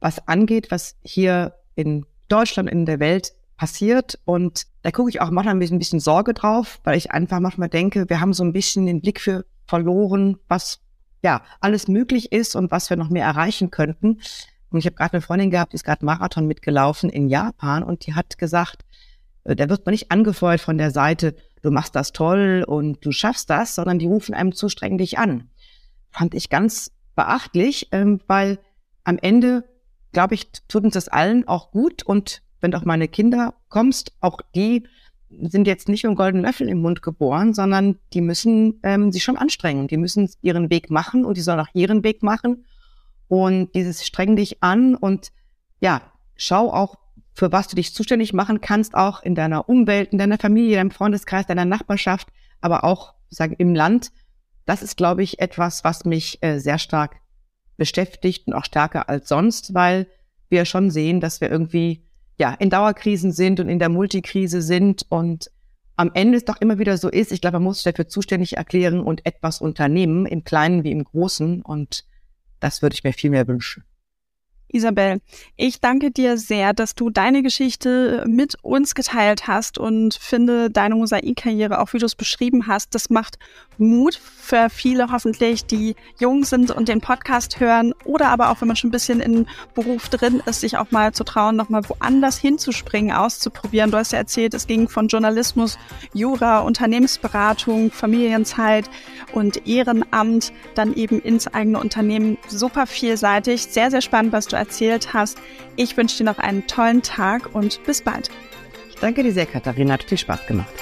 was 0.00 0.26
angeht, 0.26 0.70
was 0.70 0.96
hier 1.02 1.54
in 1.74 2.06
Deutschland, 2.28 2.70
in 2.70 2.86
der 2.86 2.98
Welt 2.98 3.32
passiert. 3.58 4.18
Und 4.24 4.66
da 4.82 4.90
gucke 4.90 5.10
ich 5.10 5.20
auch 5.20 5.30
manchmal 5.30 5.54
ein 5.54 5.58
bisschen, 5.58 5.76
ein 5.76 5.80
bisschen 5.80 6.00
Sorge 6.00 6.32
drauf, 6.32 6.80
weil 6.84 6.96
ich 6.96 7.10
einfach 7.10 7.40
manchmal 7.40 7.68
denke, 7.68 8.08
wir 8.08 8.20
haben 8.20 8.32
so 8.32 8.42
ein 8.42 8.54
bisschen 8.54 8.86
den 8.86 9.02
Blick 9.02 9.20
für 9.20 9.44
verloren, 9.66 10.38
was 10.48 10.80
ja 11.22 11.42
alles 11.60 11.88
möglich 11.88 12.32
ist 12.32 12.56
und 12.56 12.70
was 12.70 12.88
wir 12.88 12.96
noch 12.96 13.10
mehr 13.10 13.26
erreichen 13.26 13.70
könnten. 13.70 14.20
Und 14.70 14.78
ich 14.78 14.86
habe 14.86 14.96
gerade 14.96 15.14
eine 15.14 15.22
Freundin 15.22 15.50
gehabt, 15.50 15.72
die 15.72 15.76
ist 15.76 15.84
gerade 15.84 16.04
Marathon 16.04 16.46
mitgelaufen 16.46 17.10
in 17.10 17.28
Japan 17.28 17.82
und 17.82 18.06
die 18.06 18.14
hat 18.14 18.38
gesagt, 18.38 18.84
äh, 19.44 19.56
da 19.56 19.68
wird 19.68 19.84
man 19.84 19.92
nicht 19.92 20.10
angefeuert 20.10 20.60
von 20.60 20.78
der 20.78 20.90
Seite, 20.90 21.34
du 21.62 21.70
machst 21.70 21.94
das 21.94 22.12
toll 22.12 22.64
und 22.66 23.04
du 23.04 23.12
schaffst 23.12 23.50
das, 23.50 23.74
sondern 23.74 23.98
die 23.98 24.06
rufen 24.06 24.34
einem 24.34 24.54
zu 24.54 24.68
streng 24.68 24.96
dich 24.98 25.18
an. 25.18 25.50
Fand 26.10 26.34
ich 26.34 26.48
ganz 26.48 26.92
beachtlich, 27.16 27.88
ähm, 27.92 28.20
weil 28.26 28.58
am 29.04 29.18
Ende, 29.18 29.64
glaube 30.12 30.34
ich, 30.34 30.50
tut 30.68 30.84
uns 30.84 30.94
das 30.94 31.08
allen 31.08 31.48
auch 31.48 31.70
gut 31.70 32.02
und 32.02 32.42
wenn 32.60 32.74
auch 32.74 32.84
meine 32.84 33.08
Kinder 33.08 33.54
kommst, 33.68 34.12
auch 34.20 34.40
die 34.54 34.84
sind 35.30 35.66
jetzt 35.66 35.88
nicht 35.88 36.04
mit 36.04 36.10
einem 36.10 36.16
goldenen 36.16 36.44
Löffel 36.44 36.68
im 36.68 36.80
Mund 36.80 37.02
geboren, 37.02 37.52
sondern 37.52 37.98
die 38.12 38.20
müssen 38.20 38.80
ähm, 38.82 39.12
sich 39.12 39.22
schon 39.22 39.36
anstrengen. 39.36 39.88
Die 39.88 39.98
müssen 39.98 40.30
ihren 40.40 40.70
Weg 40.70 40.90
machen 40.90 41.24
und 41.24 41.36
die 41.36 41.42
sollen 41.42 41.60
auch 41.60 41.68
ihren 41.74 42.02
Weg 42.02 42.22
machen. 42.22 42.64
Und 43.28 43.74
dieses 43.74 44.06
streng 44.06 44.36
dich 44.36 44.62
an 44.62 44.94
und 44.94 45.32
ja, 45.80 46.00
schau 46.34 46.72
auch, 46.72 46.96
für 47.34 47.52
was 47.52 47.68
du 47.68 47.76
dich 47.76 47.94
zuständig 47.94 48.32
machen 48.32 48.60
kannst, 48.60 48.94
auch 48.94 49.22
in 49.22 49.34
deiner 49.34 49.68
Umwelt, 49.68 50.12
in 50.12 50.18
deiner 50.18 50.38
Familie, 50.38 50.76
deinem 50.76 50.90
Freundeskreis, 50.90 51.46
deiner 51.46 51.66
Nachbarschaft, 51.66 52.28
aber 52.60 52.84
auch 52.84 53.14
sagen 53.28 53.54
im 53.58 53.74
Land. 53.74 54.10
Das 54.64 54.82
ist, 54.82 54.96
glaube 54.96 55.22
ich, 55.22 55.38
etwas, 55.38 55.84
was 55.84 56.04
mich 56.04 56.42
äh, 56.42 56.58
sehr 56.58 56.78
stark 56.78 57.16
beschäftigt 57.76 58.48
und 58.48 58.54
auch 58.54 58.64
stärker 58.64 59.08
als 59.08 59.28
sonst, 59.28 59.72
weil 59.74 60.08
wir 60.48 60.64
schon 60.64 60.90
sehen, 60.90 61.20
dass 61.20 61.40
wir 61.40 61.50
irgendwie 61.50 62.07
ja, 62.38 62.54
in 62.54 62.70
Dauerkrisen 62.70 63.32
sind 63.32 63.60
und 63.60 63.68
in 63.68 63.78
der 63.78 63.88
Multikrise 63.88 64.62
sind 64.62 65.04
und 65.08 65.50
am 65.96 66.12
Ende 66.14 66.38
es 66.38 66.44
doch 66.44 66.60
immer 66.60 66.78
wieder 66.78 66.96
so 66.96 67.08
ist, 67.08 67.32
ich 67.32 67.40
glaube, 67.40 67.56
man 67.56 67.64
muss 67.64 67.82
sich 67.82 67.92
dafür 67.92 68.06
zuständig 68.06 68.56
erklären 68.56 69.00
und 69.00 69.26
etwas 69.26 69.60
unternehmen, 69.60 70.26
im 70.26 70.44
Kleinen 70.44 70.84
wie 70.84 70.92
im 70.92 71.02
Großen. 71.02 71.60
Und 71.60 72.04
das 72.60 72.82
würde 72.82 72.94
ich 72.94 73.02
mir 73.02 73.12
viel 73.12 73.30
mehr 73.30 73.48
wünschen. 73.48 73.82
Isabel, 74.70 75.20
ich 75.56 75.80
danke 75.80 76.10
dir 76.10 76.36
sehr, 76.36 76.74
dass 76.74 76.94
du 76.94 77.08
deine 77.10 77.42
Geschichte 77.42 78.24
mit 78.26 78.56
uns 78.62 78.94
geteilt 78.94 79.46
hast 79.46 79.78
und 79.78 80.14
finde 80.14 80.70
deine 80.70 80.94
Mosaikkarriere, 80.94 81.80
auch 81.80 81.92
wie 81.94 81.98
du 81.98 82.06
es 82.06 82.14
beschrieben 82.14 82.66
hast, 82.66 82.94
das 82.94 83.08
macht 83.08 83.38
Mut 83.78 84.16
für 84.16 84.68
viele 84.70 85.10
hoffentlich, 85.12 85.64
die 85.66 85.94
jung 86.18 86.44
sind 86.44 86.70
und 86.70 86.88
den 86.88 87.00
Podcast 87.00 87.60
hören 87.60 87.94
oder 88.04 88.28
aber 88.28 88.50
auch, 88.50 88.60
wenn 88.60 88.68
man 88.68 88.76
schon 88.76 88.88
ein 88.88 88.92
bisschen 88.92 89.20
im 89.20 89.46
Beruf 89.74 90.08
drin 90.08 90.42
ist, 90.46 90.60
sich 90.60 90.76
auch 90.76 90.90
mal 90.90 91.12
zu 91.12 91.24
trauen, 91.24 91.56
nochmal 91.56 91.88
woanders 91.88 92.38
hinzuspringen, 92.38 93.14
auszuprobieren. 93.14 93.90
Du 93.90 93.98
hast 93.98 94.12
ja 94.12 94.18
erzählt, 94.18 94.54
es 94.54 94.66
ging 94.66 94.88
von 94.88 95.08
Journalismus, 95.08 95.78
Jura, 96.12 96.60
Unternehmensberatung, 96.60 97.90
Familienzeit 97.90 98.90
und 99.32 99.66
Ehrenamt 99.66 100.52
dann 100.74 100.94
eben 100.94 101.20
ins 101.20 101.46
eigene 101.46 101.78
Unternehmen. 101.78 102.38
Super 102.48 102.86
vielseitig, 102.86 103.66
sehr, 103.66 103.90
sehr 103.90 104.02
spannend, 104.02 104.32
was 104.32 104.46
du 104.46 104.56
erzählt 104.58 105.14
hast. 105.14 105.38
Ich 105.76 105.96
wünsche 105.96 106.18
dir 106.18 106.24
noch 106.24 106.38
einen 106.38 106.66
tollen 106.66 107.02
Tag 107.02 107.54
und 107.54 107.82
bis 107.84 108.02
bald. 108.02 108.30
Ich 108.90 108.96
danke 108.96 109.22
dir 109.22 109.32
sehr, 109.32 109.46
Katharina. 109.46 109.94
Hat 109.94 110.02
viel 110.02 110.18
Spaß 110.18 110.46
gemacht. 110.46 110.72